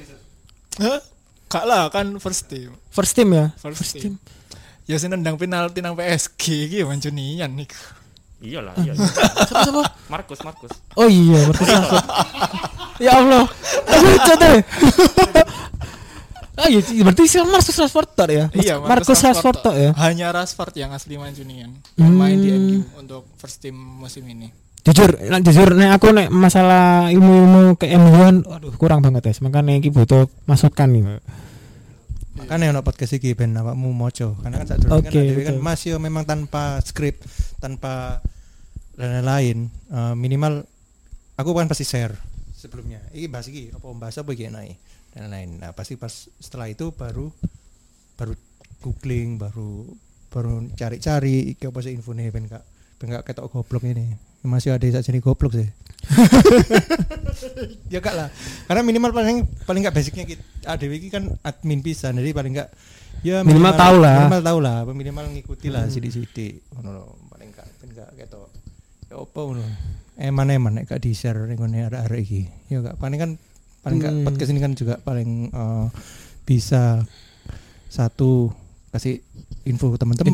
Hah? 0.80 1.00
Gak 1.50 1.64
lah 1.66 1.90
kan 1.90 2.14
first 2.22 2.46
team. 2.46 2.74
First 2.94 3.18
team 3.18 3.34
ya. 3.34 3.50
First, 3.58 3.98
team. 3.98 4.18
Ya 4.86 4.98
sing 4.98 5.10
nendang 5.10 5.34
penalti 5.34 5.82
nang 5.82 5.98
PSG 5.98 6.70
iki 6.70 6.76
ya 6.82 6.86
Mancunian 6.86 7.50
nih. 7.54 7.68
Iyalah, 8.40 8.72
iya. 8.80 8.96
Siapa 8.96 9.68
siapa? 9.68 9.84
Markus, 10.08 10.40
Markus. 10.40 10.72
Oh 10.96 11.04
iya, 11.04 11.44
Marcus 11.44 11.68
Rashford. 11.68 12.06
ya 13.04 13.12
Allah. 13.20 13.44
Deh. 14.40 14.60
Ah 16.56 16.68
iya, 16.68 16.80
berarti 17.04 17.24
si 17.24 17.36
Marcus 17.40 17.76
Rashford 17.76 18.08
ya? 18.28 18.44
Iya, 18.52 18.74
Marcus 18.80 19.20
Rashford 19.20 19.60
ya. 19.76 19.90
Hanya 19.96 20.32
Rashford 20.32 20.72
yang 20.76 20.92
asli 20.92 21.20
Mancunian 21.20 21.72
yang 22.00 22.12
main 22.16 22.36
di 22.40 22.48
Hmm. 22.48 22.60
MU 22.64 22.78
untuk 23.00 23.22
first 23.36 23.60
team 23.60 23.76
musim 23.76 24.24
ini. 24.24 24.48
Jujur, 24.80 25.12
nah, 25.28 25.40
jujur 25.44 25.76
nek 25.76 26.00
aku 26.00 26.08
nek 26.16 26.32
masalah 26.32 27.12
ilmu-ilmu 27.12 27.76
ke 27.76 27.84
MU 28.00 28.40
aduh 28.48 28.72
kurang 28.80 29.04
banget 29.04 29.28
ya. 29.28 29.32
Makanya 29.44 29.76
iki 29.76 29.92
butuh 29.92 30.24
masukan 30.48 30.88
nih. 30.88 31.02
Makanya 32.40 32.72
ono 32.72 32.80
podcast 32.80 33.20
iki 33.20 33.36
ben 33.36 33.52
awakmu 33.52 33.92
moco. 33.92 34.40
Karena 34.40 34.64
kan 34.64 34.66
saat 34.72 34.80
dulu 34.80 35.04
Oke, 35.04 35.12
kan, 35.12 35.52
kan 35.52 35.56
masih 35.60 36.00
memang 36.00 36.24
tanpa 36.24 36.80
skrip, 36.80 37.20
tanpa 37.60 38.24
dan 38.96 39.20
lain-lain. 39.20 39.68
Eh, 39.68 40.14
minimal 40.16 40.64
aku 41.36 41.52
kan 41.52 41.68
pasti 41.68 41.84
share 41.84 42.16
sebelumnya. 42.56 43.04
Iki 43.12 43.28
bahas 43.28 43.52
iki 43.52 43.76
apa 43.76 43.84
bahas 43.92 44.16
apa 44.16 44.32
iki 44.32 44.48
enak 44.48 44.80
dan 45.12 45.28
lain-lain. 45.28 45.60
Nah, 45.60 45.70
pasti 45.76 46.00
pas 46.00 46.32
setelah 46.40 46.72
itu 46.72 46.88
baru 46.96 47.28
baru 48.16 48.32
googling, 48.80 49.36
baru 49.36 49.84
baru 50.32 50.64
cari-cari 50.72 51.52
iki 51.52 51.68
apa 51.68 51.84
sih 51.84 51.92
infone 51.92 52.32
ben 52.32 52.48
gak 52.48 52.64
ben 52.96 53.12
gak 53.12 53.28
ketok 53.28 53.52
goblok 53.52 53.84
ini. 53.84 54.29
Masih 54.40 54.72
ada 54.72 54.86
saat 54.88 55.04
sini 55.04 55.20
goblok 55.20 55.52
sih. 55.52 55.68
ya 57.92 58.00
gak 58.00 58.16
lah 58.16 58.28
karena 58.64 58.80
minimal 58.80 59.12
paling 59.12 59.44
paling 59.68 59.84
gak 59.84 59.92
basicnya 59.92 60.24
kita 60.24 60.40
ADW 60.64 60.92
ini 60.96 61.08
kan 61.12 61.24
admin 61.44 61.84
pisan 61.84 62.16
jadi 62.16 62.32
paling 62.32 62.56
gak 62.56 62.72
ya 63.20 63.44
Minimal 63.44 63.76
tahu 63.76 63.96
lah. 64.00 64.16
minimal 64.24 64.40
tahu 64.42 64.58
lah 64.64 64.76
minimal 64.88 65.24
ngikuti 65.28 65.68
lah 65.68 65.84
sidik-sidik 65.86 66.64
ngono 66.72 66.88
lho. 66.90 67.04
paling 67.28 67.52
gak 67.52 67.68
paling 67.68 67.92
gak 67.92 68.08
ketok 68.16 68.48
ya 69.06 69.20
apa 69.20 69.40
ngono 69.44 69.64
eman-eman 70.16 70.72
nek 70.80 70.84
gak 70.88 71.04
di 71.04 71.12
share 71.12 71.36
ngene 71.36 71.92
arek-arek 71.92 72.20
iki 72.24 72.42
ya 72.72 72.80
gak 72.80 72.96
paling 72.96 73.18
kan 73.20 73.30
paling 73.80 73.98
gak 74.00 74.12
Hmm. 74.12 74.24
podcast 74.24 74.50
ini 74.52 74.60
kan 74.60 74.72
juga 74.72 74.94
paling 75.00 75.52
eh, 75.52 75.86
bisa 76.44 77.04
satu 77.92 78.48
kasih 78.90 79.20
info 79.64 79.92
ke 79.92 79.98
teman-teman 80.00 80.32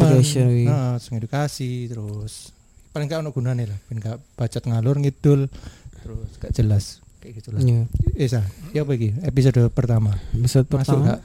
nah, 0.64 0.96
edukasi 0.96 1.90
terus 1.90 2.55
paling 2.96 3.12
gak 3.12 3.20
ono 3.20 3.30
gunane 3.36 3.68
lah 3.68 3.78
ben 3.92 4.00
gak 4.00 4.16
bacot 4.40 4.64
ngalur 4.64 4.96
ngidul 4.96 5.52
terus 6.00 6.30
gak 6.40 6.52
jelas 6.56 7.04
kayak 7.26 7.42
gitu 7.42 7.48
lah. 7.50 7.60
Iya. 7.60 7.80
Eh, 8.14 8.28
Sa, 8.30 8.40
ya 8.70 8.86
apa 8.86 8.94
iki? 8.94 9.10
Episode 9.26 9.66
pertama. 9.74 10.14
Episode 10.30 10.70
Masuk 10.70 10.78
pertama. 10.78 11.04
gak? 11.10 11.20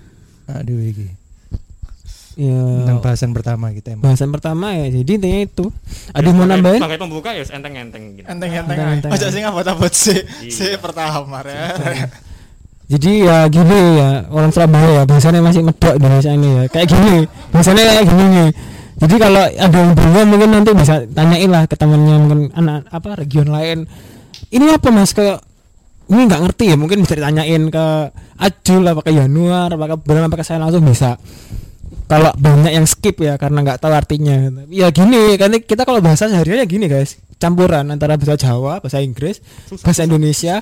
Nah, 0.49 0.61
dewe 0.65 0.83
iki. 0.89 1.07
Ya. 2.39 2.57
Tentang 2.57 2.99
bahasan 3.05 3.31
pertama 3.37 3.69
kita 3.69 3.93
emang. 3.93 4.09
bahasan 4.09 4.33
pertama 4.33 4.73
ya. 4.73 4.89
Jadi 4.89 5.11
intinya 5.21 5.39
itu. 5.45 5.65
Ada 6.09 6.29
mau 6.33 6.49
nambahin? 6.49 6.81
Sebagai 6.81 6.97
pembuka 6.97 7.29
ya 7.37 7.43
enteng-enteng 7.45 8.03
gitu. 8.17 8.25
Enteng-enteng 8.25 8.77
aja. 8.81 9.07
Ojo 9.13 9.27
sing 9.29 9.43
abot-abot 9.45 9.93
sih. 9.93 10.25
Iya. 10.41 10.49
Si 10.49 10.65
pertama 10.81 11.45
ya. 11.45 11.77
Jadi 12.91 13.11
ya 13.23 13.47
gini 13.47 13.79
ya 14.01 14.27
orang 14.27 14.51
Surabaya 14.51 14.89
ya 14.99 15.03
bahasanya 15.07 15.39
masih 15.39 15.63
medok 15.63 15.95
Indonesia 15.95 16.31
ini 16.35 16.49
ya 16.59 16.63
kayak 16.67 16.87
gini 16.91 17.23
bahasanya 17.53 17.83
kayak 17.87 18.05
gini 18.09 18.25
nih. 18.25 18.49
Jadi 18.97 19.15
kalau 19.15 19.43
ada 19.45 19.71
yang 19.77 19.91
bingung 19.93 20.27
mungkin 20.27 20.49
nanti 20.51 20.71
bisa 20.73 21.05
tanyain 21.07 21.47
lah 21.47 21.63
ke 21.65 21.75
temannya 21.75 22.15
mungkin 22.17 22.39
anak 22.51 22.89
apa 22.89 23.15
region 23.17 23.47
lain. 23.47 23.87
Ini 24.49 24.75
apa 24.75 24.91
mas 24.91 25.15
kayak 25.15 25.39
ini 26.07 26.27
nggak 26.27 26.41
ngerti 26.43 26.63
ya 26.69 26.75
mungkin 26.75 26.99
bisa 27.01 27.15
ditanyain 27.15 27.71
ke 27.71 27.85
Ajul 28.35 28.83
apa 28.83 28.99
ke 28.99 29.11
Januar 29.13 29.71
apa 29.71 29.85
ke 29.87 29.95
apa 30.01 30.35
ke 30.35 30.43
saya 30.43 30.59
langsung 30.59 30.83
bisa. 30.83 31.15
Kalau 32.05 32.35
banyak 32.35 32.75
yang 32.75 32.83
skip 32.83 33.15
ya 33.17 33.39
karena 33.39 33.63
nggak 33.63 33.79
tahu 33.79 33.95
artinya. 33.95 34.51
Ya 34.67 34.91
gini 34.91 35.39
kan 35.39 35.55
kita 35.55 35.87
kalau 35.87 36.03
bahasa 36.03 36.27
sehari-hari 36.27 36.59
ya 36.59 36.67
gini 36.67 36.85
guys 36.85 37.15
campuran 37.39 37.89
antara 37.89 38.19
bahasa 38.21 38.37
Jawa 38.37 38.77
bahasa 38.77 39.01
Inggris 39.01 39.41
Susah, 39.65 39.81
bahasa 39.81 40.01
Indonesia 40.05 40.61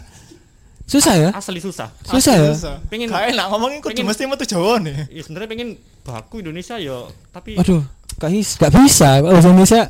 susah 0.88 1.13
ya 1.20 1.30
Asli 1.36 1.60
susah. 1.60 1.92
susah 2.02 2.34
ya 2.34 2.52
Pengen- 2.88 3.12
Gak 3.12 3.36
enak 3.36 3.46
ngomongin 3.52 3.78
kudu 3.84 3.94
pengen- 3.94 4.08
mesti 4.08 4.24
metu 4.26 4.46
Jawa 4.48 4.80
nih. 4.80 5.12
Ya 5.12 5.22
sebenarnya 5.22 5.50
pengen 5.52 5.70
baku 6.02 6.39
Indonesia 6.39 6.80
ya, 6.80 7.06
tapi 7.30 7.60
Waduh, 7.60 7.84
gak 8.19 8.32
bisa, 8.36 8.55
gak 8.60 8.73
bisa. 8.75 9.10
Bahasa 9.23 9.47
Indonesia 9.49 9.82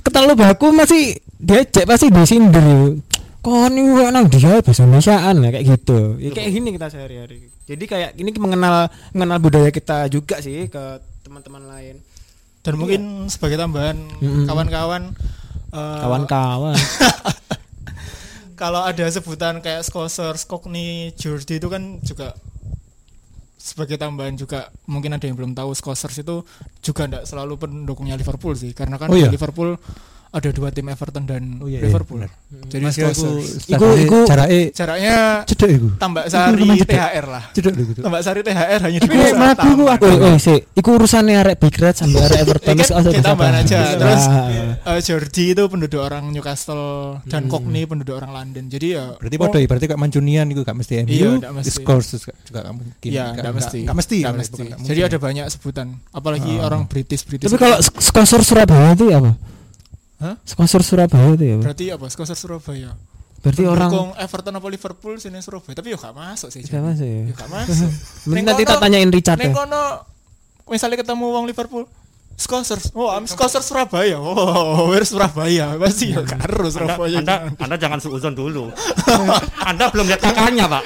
ketelu 0.00 0.32
baku 0.38 0.66
masih 0.70 1.18
diajak 1.36 1.84
pasti 1.84 2.08
disindir. 2.08 3.02
Kok 3.40 3.72
ini 3.72 3.80
kok 3.96 4.10
nang 4.12 4.26
dia 4.28 4.60
bahasa 4.60 4.84
Indonesiaan 4.84 5.34
ya 5.40 5.48
kayak 5.48 5.66
gitu. 5.66 5.98
Ya, 6.20 6.30
kayak 6.30 6.50
gini 6.52 6.68
kita 6.76 6.86
sehari-hari. 6.92 7.48
Jadi 7.64 7.84
kayak 7.88 8.10
ini 8.20 8.30
mengenal 8.36 8.92
mengenal 9.16 9.38
budaya 9.40 9.70
kita 9.72 10.06
juga 10.12 10.38
sih 10.44 10.68
ke 10.68 11.00
teman-teman 11.24 11.64
lain. 11.66 11.96
Dan 12.60 12.76
mungkin 12.76 13.32
sebagai 13.32 13.56
tambahan 13.56 13.96
kawan-kawan 14.44 15.16
eh, 15.72 16.00
Kawan-kawan. 16.04 16.76
kalau 18.60 18.84
ada 18.84 19.08
sebutan 19.08 19.64
kayak 19.64 19.88
Scouser, 19.88 20.36
Skokni, 20.36 21.16
Jordi 21.16 21.56
itu 21.56 21.72
kan 21.72 21.96
juga 22.04 22.36
sebagai 23.60 24.00
tambahan 24.00 24.40
juga 24.40 24.72
mungkin 24.88 25.12
ada 25.12 25.20
yang 25.28 25.36
belum 25.36 25.52
tahu 25.52 25.76
Scousers 25.76 26.24
itu 26.24 26.40
juga 26.80 27.04
tidak 27.04 27.28
selalu 27.28 27.60
pendukungnya 27.60 28.16
Liverpool 28.16 28.56
sih 28.56 28.72
karena 28.72 28.96
kan 28.96 29.12
Oh 29.12 29.20
iya? 29.20 29.28
Liverpool 29.28 29.76
ada 30.30 30.48
dua 30.48 30.70
tim 30.70 30.86
Everton 30.86 31.24
dan 31.24 31.42
Oh 31.58 31.66
iya, 31.66 31.78
iya, 31.78 31.86
Liverpool. 31.86 32.22
benar. 32.22 32.30
Jadi 32.66 32.82
Mas 32.82 32.94
aku. 32.94 33.42
Iku- 33.66 33.98
iku- 33.98 34.24
carake 34.24 34.70
Jaraknya 34.70 35.14
cedek 35.42 35.70
iku. 35.72 35.88
tambah 35.96 36.22
Iku 36.22 36.30
sari. 36.30 36.62
THR 36.80 37.26
lah. 37.26 37.44
Cedek 37.50 37.72
lho 37.72 37.84
gitu. 37.84 38.00
Tambah 38.00 38.20
sari 38.20 38.40
THR 38.40 38.80
hanya 38.80 38.96
di 38.96 39.02
Tapi 39.02 39.16
nek 39.16 39.34
mlaku 39.34 39.66
iku 39.68 39.84
aku- 39.86 40.06
woi, 40.16 40.38
sih. 40.38 40.58
Iku 40.72 40.88
urusannya 40.94 41.34
arek 41.36 41.56
Big 41.58 41.74
Red 41.74 41.94
sampai 41.96 42.20
arek 42.22 42.38
Everton. 42.40 42.74
Usah 42.76 43.02
kita 43.02 43.22
tambahan 43.24 43.54
aja. 43.58 43.76
apa. 43.76 43.94
Terus 43.96 44.24
Nah, 44.80 44.88
eh, 44.88 45.00
Jordi 45.00 45.44
itu 45.50 45.62
penduduk 45.66 46.00
orang 46.00 46.24
Newcastle 46.30 46.86
dan 47.24 47.42
Cockney 47.46 47.82
penduduk 47.84 48.14
orang 48.14 48.30
London. 48.32 48.64
Jadi 48.66 48.86
ya 48.92 49.12
Berarti 49.12 49.36
podo 49.36 49.56
ya, 49.56 49.66
berarti 49.66 49.86
kayak 49.86 50.00
Mancunian 50.00 50.46
itu 50.46 50.60
gak 50.60 50.74
mesti 50.74 50.94
MU. 51.00 51.10
Iya, 51.10 51.50
mesti. 51.50 51.70
Scores 51.76 52.06
juga 52.14 52.30
gak 52.62 52.70
mungkin. 52.72 53.08
Iya, 53.08 53.34
nggak 53.34 53.52
mesti. 53.52 53.78
Gak 53.82 53.96
mesti. 53.96 54.18
Bukan 54.20 54.34
mesti. 54.36 54.62
nggak 54.64 54.78
Jadi 54.84 55.00
ada 55.02 55.16
banyak 55.18 55.46
sebutan. 55.48 55.86
Apalagi 56.10 56.52
Ah. 56.56 56.66
orang 56.66 56.86
British 56.86 57.22
British. 57.22 57.46
Tapi 57.46 57.58
kalau 57.58 57.76
sponsor 57.82 58.40
Surabaya 58.40 58.94
itu 58.94 59.10
apa? 59.10 59.34
Hah? 60.20 60.36
Sponsor 60.44 60.84
Surabaya 60.84 61.32
itu 61.32 61.44
ya, 61.48 61.56
berarti 61.56 61.84
apa? 61.88 62.06
Skosor 62.12 62.36
Surabaya. 62.36 62.92
Berarti 63.40 63.64
orang 63.64 64.12
Everton 64.20 64.52
apa 64.52 64.68
Liverpool 64.68 65.16
sini 65.16 65.40
Surabaya. 65.40 65.72
Tapi 65.72 65.96
ya 65.96 65.98
gak 65.98 66.12
masuk 66.12 66.52
sih. 66.52 66.60
Gak 66.60 66.84
masuk 66.84 67.08
ya? 67.08 67.20
Ya 67.24 67.32
gak 67.32 67.48
masuk. 67.48 67.90
Nanti 68.44 68.62
tak 68.68 68.84
tanyain 68.84 69.08
Richard 69.08 69.40
Neng 69.40 69.56
ya. 69.56 69.64
kono 69.64 69.84
misalnya 70.68 71.00
ketemu 71.00 71.26
wong 71.32 71.44
Liverpool 71.48 71.88
Skosers, 72.40 72.88
oh, 72.92 73.12
I'm 73.12 73.28
Skosers 73.28 73.62
Surabaya. 73.62 74.16
Oh, 74.16 74.88
where 74.88 75.04
Surabaya? 75.04 75.76
Pasti 75.76 76.08
ya 76.08 76.18
Anda, 76.18 76.40
karo 76.40 76.66
Surabaya. 76.66 77.20
anda, 77.20 77.34
anda 77.54 77.76
jangan 77.76 78.00
suuzon 78.00 78.32
dulu. 78.32 78.72
anda 79.60 79.84
belum 79.88 80.08
lihat 80.08 80.22
kakaknya, 80.22 80.64
Pak. 80.64 80.82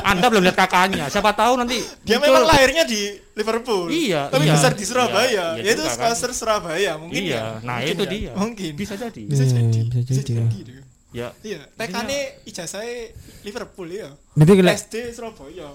Anda 0.00 0.26
belum 0.26 0.42
lihat 0.42 0.56
kakaknya. 0.56 1.06
Siapa 1.06 1.32
tahu 1.32 1.60
nanti 1.60 1.76
Dia 2.02 2.16
muncul- 2.16 2.32
memang 2.32 2.44
lahirnya 2.46 2.82
di 2.82 3.04
Liverpool. 3.34 3.86
Iya, 3.86 4.26
Tapi 4.26 4.44
iya. 4.44 4.54
besar 4.54 4.72
di 4.72 4.80
Iya, 4.80 4.88
Surabaya. 4.88 5.28
iya 5.28 5.46
ya 5.60 5.70
itu 5.70 5.82
juga 5.82 5.92
kan. 5.92 6.08
Skosers 6.08 6.34
Surabaya 6.34 6.92
mungkin 6.96 7.20
Iya, 7.22 7.36
ya. 7.36 7.44
nah 7.60 7.76
Mungkin 7.76 7.92
itu 7.92 8.02
ya. 8.02 8.10
dia. 8.10 8.32
Mungkin. 8.34 8.70
Bisa 8.72 8.94
jadi. 8.96 9.22
Bisa 9.22 9.44
Iya, 9.44 9.52
jadi. 9.54 9.80
bisa 10.00 10.20
jadi, 10.24 10.32
ya. 10.32 10.44
dia. 10.64 10.82
Ya, 11.08 11.28
Iya, 11.42 11.60
tekane 11.70 12.18
ijazahnya 12.44 13.12
Liverpool 13.42 13.88
ya. 13.88 14.08
Berarti 14.32 14.52
kira- 14.54 14.72
SD 14.74 14.94
Surabaya. 15.10 15.68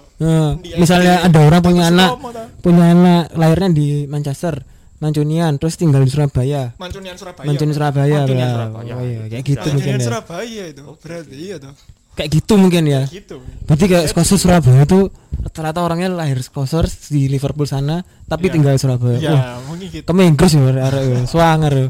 Di 0.56 0.74
misalnya 0.74 1.22
ada 1.22 1.38
orang 1.40 1.58
punya 1.60 1.86
anak 1.86 2.18
punya 2.60 2.84
anak 2.90 3.22
lahirnya 3.32 3.70
di 3.70 3.86
Manchester, 4.06 4.62
Mancunian, 4.94 5.52
terus 5.58 5.74
tinggal 5.74 6.00
di 6.00 6.10
Surabaya. 6.10 6.72
Mancunian 6.78 7.16
Surabaya. 7.18 7.44
Mancunian 7.44 7.74
Surabaya, 7.74 8.18
Mancunian 8.24 8.40
ya. 8.40 8.54
Surabaya. 8.54 8.92
Oh 8.94 9.02
iya, 9.02 9.22
kayak 9.26 9.42
Bisa. 9.42 9.50
gitu 9.50 9.66
mungkin 9.66 9.74
Mancunian 9.74 10.00
ya. 10.00 10.06
Surabaya 10.06 10.62
itu. 10.66 10.82
Berarti 11.02 11.34
iya 11.36 11.56
tuh. 11.58 11.72
Kayak 12.14 12.28
gitu 12.30 12.54
mungkin 12.54 12.82
ya. 12.86 13.02
Gitu. 13.10 13.36
Berarti 13.66 13.84
kayak 13.84 14.06
sponsor 14.06 14.36
Surabaya 14.38 14.82
itu 14.82 15.00
rata-rata 15.44 15.80
orangnya 15.82 16.08
lahir 16.08 16.38
sponsor 16.40 16.86
di 17.10 17.26
Liverpool 17.26 17.66
sana, 17.66 18.00
tapi 18.24 18.48
Iya. 18.48 18.52
tinggal 18.54 18.72
di 18.72 18.80
Surabaya. 18.80 19.18
Ya, 19.18 19.32
Wah, 19.34 19.58
mungkin 19.66 19.86
gitu. 19.90 20.06
kamu 20.06 20.20
Inggris 20.30 20.52
ya, 20.54 20.62
arek 20.62 21.02
ya. 21.04 21.18
Swanger. 21.26 21.74
ya. 21.74 21.86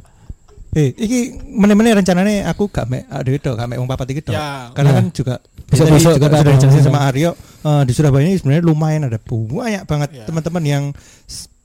Eh, 0.74 0.90
iki 0.90 1.18
meneh-meneh 1.54 1.94
rencananya 1.94 2.50
aku 2.50 2.66
gak 2.66 2.90
mek 2.90 3.06
ada 3.06 3.30
itu, 3.30 3.46
gak 3.46 3.62
mek 3.62 3.78
wong 3.78 3.86
papat 3.86 4.10
iki 4.10 4.26
tok. 4.26 4.34
Ya. 4.34 4.74
Karena 4.74 4.90
Ya. 4.90 4.96
kan 4.98 5.06
juga 5.14 5.34
Besok-besok 5.70 6.10
juga 6.10 6.18
kita 6.18 6.26
sudah 6.26 6.40
ada 6.42 6.50
dijelasin 6.50 6.66
ngomong. 6.82 6.88
sama 6.90 7.00
Aryo 7.06 7.30
eh, 7.62 7.82
di 7.86 7.92
Surabaya 7.94 8.24
ini 8.26 8.36
sebenarnya 8.36 8.64
lumayan 8.66 9.02
ada 9.06 9.18
banyak 9.22 9.82
banget 9.86 10.08
Ya. 10.10 10.24
teman-teman 10.26 10.62
yang 10.66 10.84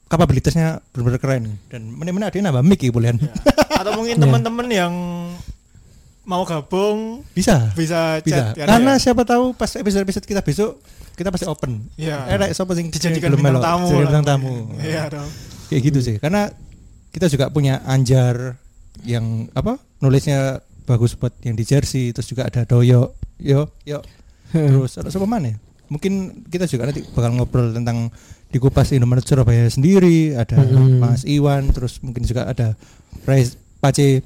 kapabilitasnya 0.09 0.81
benar-benar 0.91 1.21
keren 1.21 1.43
dan 1.69 1.81
meneh-meneh 1.85 2.27
ada 2.27 2.35
yang 2.35 2.47
nambah 2.49 2.65
mic 2.65 2.81
bolehan. 2.89 3.21
Ya. 3.21 3.29
Atau 3.77 3.93
mungkin 3.95 4.17
Iya. 4.19 4.23
teman-teman 4.25 4.67
yang 4.67 4.93
mau 6.25 6.45
gabung 6.45 7.25
Bisa. 7.33 7.73
bisa 7.73 8.21
Bisa. 8.21 8.53
chat 8.53 8.57
kan 8.57 8.67
Karena 8.69 8.93
ya? 8.97 9.01
siapa 9.01 9.25
tahu 9.25 9.53
pas 9.53 9.69
episode-episode 9.69 10.25
kita 10.25 10.41
besok 10.41 10.81
kita 11.13 11.29
pasti 11.29 11.45
open. 11.45 11.83
Iya. 11.93 12.25
Eh, 12.25 12.37
rek, 12.39 12.51
siapa 12.55 12.71
sing 12.73 12.87
dijadikan 12.89 13.35
belum 13.35 13.43
bintang 13.43 13.63
tamu. 13.63 13.87
Bintang 13.91 14.23
tamu. 14.23 14.53
Iya 14.79 15.03
dong. 15.11 15.29
Kayak 15.67 15.81
gitu 15.91 15.99
sih. 15.99 16.15
Karena 16.15 16.47
kita 17.11 17.27
juga 17.27 17.51
punya 17.51 17.83
Anjar 17.83 18.55
yang 19.03 19.51
apa? 19.51 19.75
Nulisnya 19.99 20.63
bagus 20.87 21.19
buat 21.19 21.35
yang 21.43 21.59
di 21.59 21.67
jersey, 21.67 22.15
terus 22.15 22.25
juga 22.25 22.47
ada 22.47 22.63
Doyo, 22.63 23.13
yo, 23.35 23.67
yo. 23.83 23.99
Terus 24.49 24.97
ada 24.97 25.11
siapa 25.13 25.29
mana? 25.29 25.53
Mungkin 25.89 26.13
kita 26.47 26.65
juga 26.65 26.85
nanti 26.85 27.01
bakal 27.11 27.33
ngobrol 27.33 27.73
tentang 27.73 28.13
di 28.49 28.57
kupas 28.57 28.89
Indomaret 28.89 29.25
Surabaya 29.25 29.65
sendiri, 29.69 30.33
ada 30.33 30.57
Hmm. 30.57 31.01
Mas 31.01 31.21
Iwan, 31.21 31.69
terus 31.69 32.01
mungkin 32.01 32.23
juga 32.23 32.45
ada 32.45 32.73
Rez 33.25 33.53
Pace, 33.77 34.21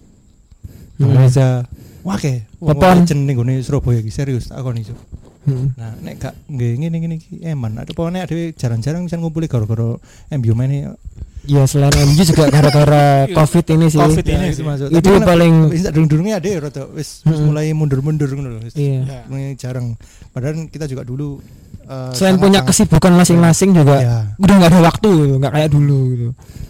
Hmm. 0.94 1.18
Reza. 1.18 1.66
Wah 2.04 2.20
ke, 2.20 2.44
Popon. 2.60 3.08
ning 3.08 3.34
gone 3.34 3.64
Surabaya 3.64 4.04
serius 4.08 4.52
koni 4.52 4.84
Cuk. 4.84 5.00
Hmm. 5.44 5.76
Nah, 5.76 5.92
nek 6.00 6.20
gak 6.20 6.36
nggih 6.48 6.80
ngene 6.80 6.98
ngene 7.00 7.16
iki 7.20 7.44
eman. 7.44 7.76
Ada 7.76 7.92
pokoknya 7.92 8.24
ada 8.24 8.36
jarang-jarang 8.56 9.04
bisa 9.04 9.20
ngumpuli 9.20 9.52
gara-gara 9.52 10.00
MU 10.32 10.54
main 10.56 10.96
Ya 11.44 11.68
selain 11.68 11.92
MU 11.92 12.16
juga 12.18 12.48
gara-gara 12.48 13.04
Covid 13.38 13.66
ini 13.70 13.86
sih. 13.88 14.00
Covid 14.00 14.24
ini 14.24 14.46
itu 14.48 14.56
sih. 14.56 14.64
masuk. 14.64 14.88
Itu 14.90 15.12
paling- 15.20 15.68
wis 15.70 15.84
durung-durungnya 15.86 16.40
ada 16.40 16.48
ya 16.48 16.60
rada 16.62 16.84
wis 16.90 17.20
wis 17.20 17.36
Mm-mm. 17.36 17.48
mulai 17.48 17.72
mundur-mundur 17.72 18.32
ngono 18.32 18.50
lho. 18.50 18.60
Wis 18.64 18.74
Iya. 18.74 19.00
Ya. 19.04 19.20
mulai 19.28 19.54
jarang. 19.54 20.00
Padahal 20.32 20.68
kita 20.68 20.88
juga 20.88 21.04
dulu 21.04 21.44
eh, 21.84 22.12
Selain 22.16 22.36
sangat- 22.36 22.42
punya 22.42 22.60
sangat 22.60 22.70
kesibukan 22.72 23.12
masing-masing 23.14 23.70
juga 23.74 23.96
Ya. 23.98 24.18
udah 24.38 24.56
nggak 24.56 24.72
ada 24.72 24.82
waktu 24.82 25.10
gitu, 25.12 25.34
nggak 25.38 25.54
kayak 25.54 25.70
dulu 25.70 26.00
gitu. 26.10 26.28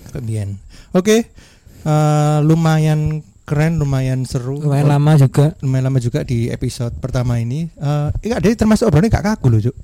kebian. 0.09 0.49
Oke. 0.91 1.17
eh, 1.83 2.37
lumayan 2.41 3.21
keren, 3.43 3.75
lumayan 3.75 4.23
seru. 4.23 4.55
Lumayan 4.57 4.87
lama 4.87 5.19
juga. 5.19 5.51
lumayan 5.59 5.85
lama 5.85 5.99
juga 5.99 6.23
di 6.23 6.47
episode 6.47 6.95
pertama 6.97 7.37
ini. 7.37 7.67
Eh, 7.67 8.07
enggak 8.23 8.39
ada 8.39 8.47
termasuk 8.55 8.87
obrolannya 8.87 9.11
gak 9.11 9.25
kaku 9.27 9.47
loh, 9.51 9.59
Cuk. 9.61 9.75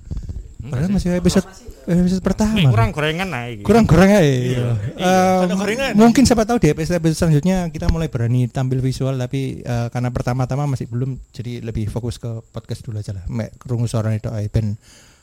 Padahal 0.59 0.91
masih 0.91 1.15
episode 1.15 1.47
episode 1.87 2.19
pertama. 2.19 2.51
Nih, 2.51 2.67
kurang 2.67 2.91
gorengan 2.91 3.27
nah 3.31 3.47
iki. 3.47 3.63
kurang 3.63 3.87
kurang 3.87 4.11
ya. 4.11 4.19
Iya. 4.19 4.67
Eh, 4.99 5.39
Ada 5.47 5.55
gorengan. 5.55 5.91
mungkin 5.95 6.27
siapa 6.27 6.43
tahu 6.43 6.59
di 6.59 6.67
episode 6.67 6.99
episode 6.99 7.15
selanjutnya 7.15 7.71
kita 7.71 7.87
mulai 7.87 8.11
berani 8.11 8.51
tampil 8.51 8.83
visual 8.83 9.15
tapi 9.15 9.63
eh, 9.63 9.87
karena 9.87 10.11
pertama-tama 10.11 10.67
masih 10.67 10.91
belum 10.91 11.15
jadi 11.31 11.63
lebih 11.63 11.87
fokus 11.87 12.19
ke 12.19 12.43
podcast 12.51 12.83
dulu 12.83 12.99
aja 12.99 13.15
lah. 13.15 13.23
Mek 13.31 13.55
krungu 13.55 13.87
suara 13.87 14.11
itu 14.11 14.27
ae 14.29 14.51
ben 14.51 14.75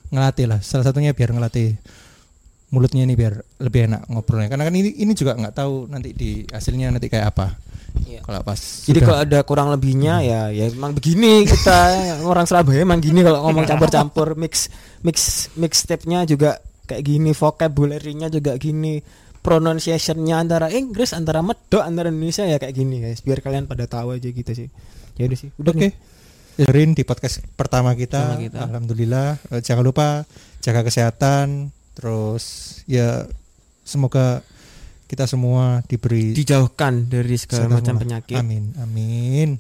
ngelatih 0.08 0.48
lah. 0.48 0.64
Salah 0.64 0.88
satunya 0.88 1.12
biar 1.12 1.36
ngelatih 1.36 1.76
mulutnya 2.72 3.04
ini 3.04 3.12
biar 3.12 3.36
lebih 3.60 3.92
enak 3.92 4.08
ngobrolnya. 4.08 4.48
Karena 4.48 4.64
kan 4.64 4.74
ini 4.74 4.90
ini 4.98 5.12
juga 5.12 5.36
nggak 5.36 5.52
tahu 5.54 5.86
nanti 5.92 6.16
di 6.16 6.48
hasilnya 6.48 6.88
nanti 6.88 7.12
kayak 7.12 7.36
apa. 7.36 7.60
Iya. 8.04 8.20
Kalau 8.20 8.40
pas 8.44 8.60
Jadi 8.60 8.98
kalau 9.00 9.18
ada 9.24 9.38
kurang 9.46 9.68
lebihnya 9.72 10.20
ya 10.20 10.40
ya 10.52 10.68
emang 10.68 10.92
begini 10.92 11.48
kita 11.48 11.78
orang 12.30 12.44
Surabaya 12.44 12.84
emang 12.84 13.00
gini 13.00 13.24
kalau 13.24 13.48
ngomong 13.48 13.64
campur-campur 13.70 14.36
mix 14.36 14.68
mix 15.00 15.48
mix 15.56 15.86
stepnya 15.86 16.28
juga 16.28 16.60
kayak 16.86 17.02
gini 17.02 17.32
vocabulary-nya 17.32 18.28
juga 18.28 18.54
gini 18.60 19.00
pronunciation-nya 19.42 20.42
antara 20.42 20.66
Inggris 20.74 21.14
antara 21.14 21.38
medok 21.38 21.82
antara 21.82 22.10
Indonesia 22.10 22.42
ya 22.42 22.58
kayak 22.58 22.74
gini 22.74 22.98
guys 22.98 23.22
biar 23.22 23.38
kalian 23.38 23.70
pada 23.70 23.86
tahu 23.86 24.18
aja 24.18 24.26
gitu 24.26 24.50
sih 24.50 24.68
ya 25.16 25.24
udah 25.30 25.38
sih 25.38 25.50
udah 25.56 25.72
Oke. 25.72 25.80
nih. 25.86 25.92
dengerin 26.56 26.96
di 26.96 27.04
podcast 27.04 27.44
pertama 27.52 27.92
kita. 27.92 28.32
Pertama 28.32 28.40
kita. 28.40 28.58
Alhamdulillah. 28.64 29.28
Eh, 29.52 29.60
jangan 29.60 29.84
lupa 29.84 30.24
jaga 30.64 30.88
kesehatan. 30.88 31.68
Terus 31.92 32.44
ya 32.88 33.28
semoga 33.84 34.40
kita 35.06 35.24
semua 35.30 35.86
diberi 35.86 36.34
dijauhkan 36.34 37.06
dari 37.06 37.38
segala 37.38 37.78
macam 37.78 37.98
penyakit 37.98 38.38
Amin, 38.38 38.74
amin. 38.82 39.58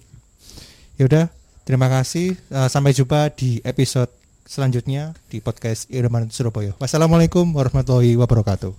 Ya 0.96 1.06
udah, 1.06 1.24
terima 1.62 1.86
kasih. 1.92 2.34
Uh, 2.48 2.66
sampai 2.66 2.96
jumpa 2.96 3.30
di 3.36 3.60
episode 3.62 4.10
selanjutnya 4.46 5.12
di 5.28 5.42
podcast 5.42 5.90
Irman 5.90 6.30
Surabaya. 6.30 6.72
Wassalamualaikum 6.78 7.50
warahmatullahi 7.52 8.14
wabarakatuh. 8.16 8.72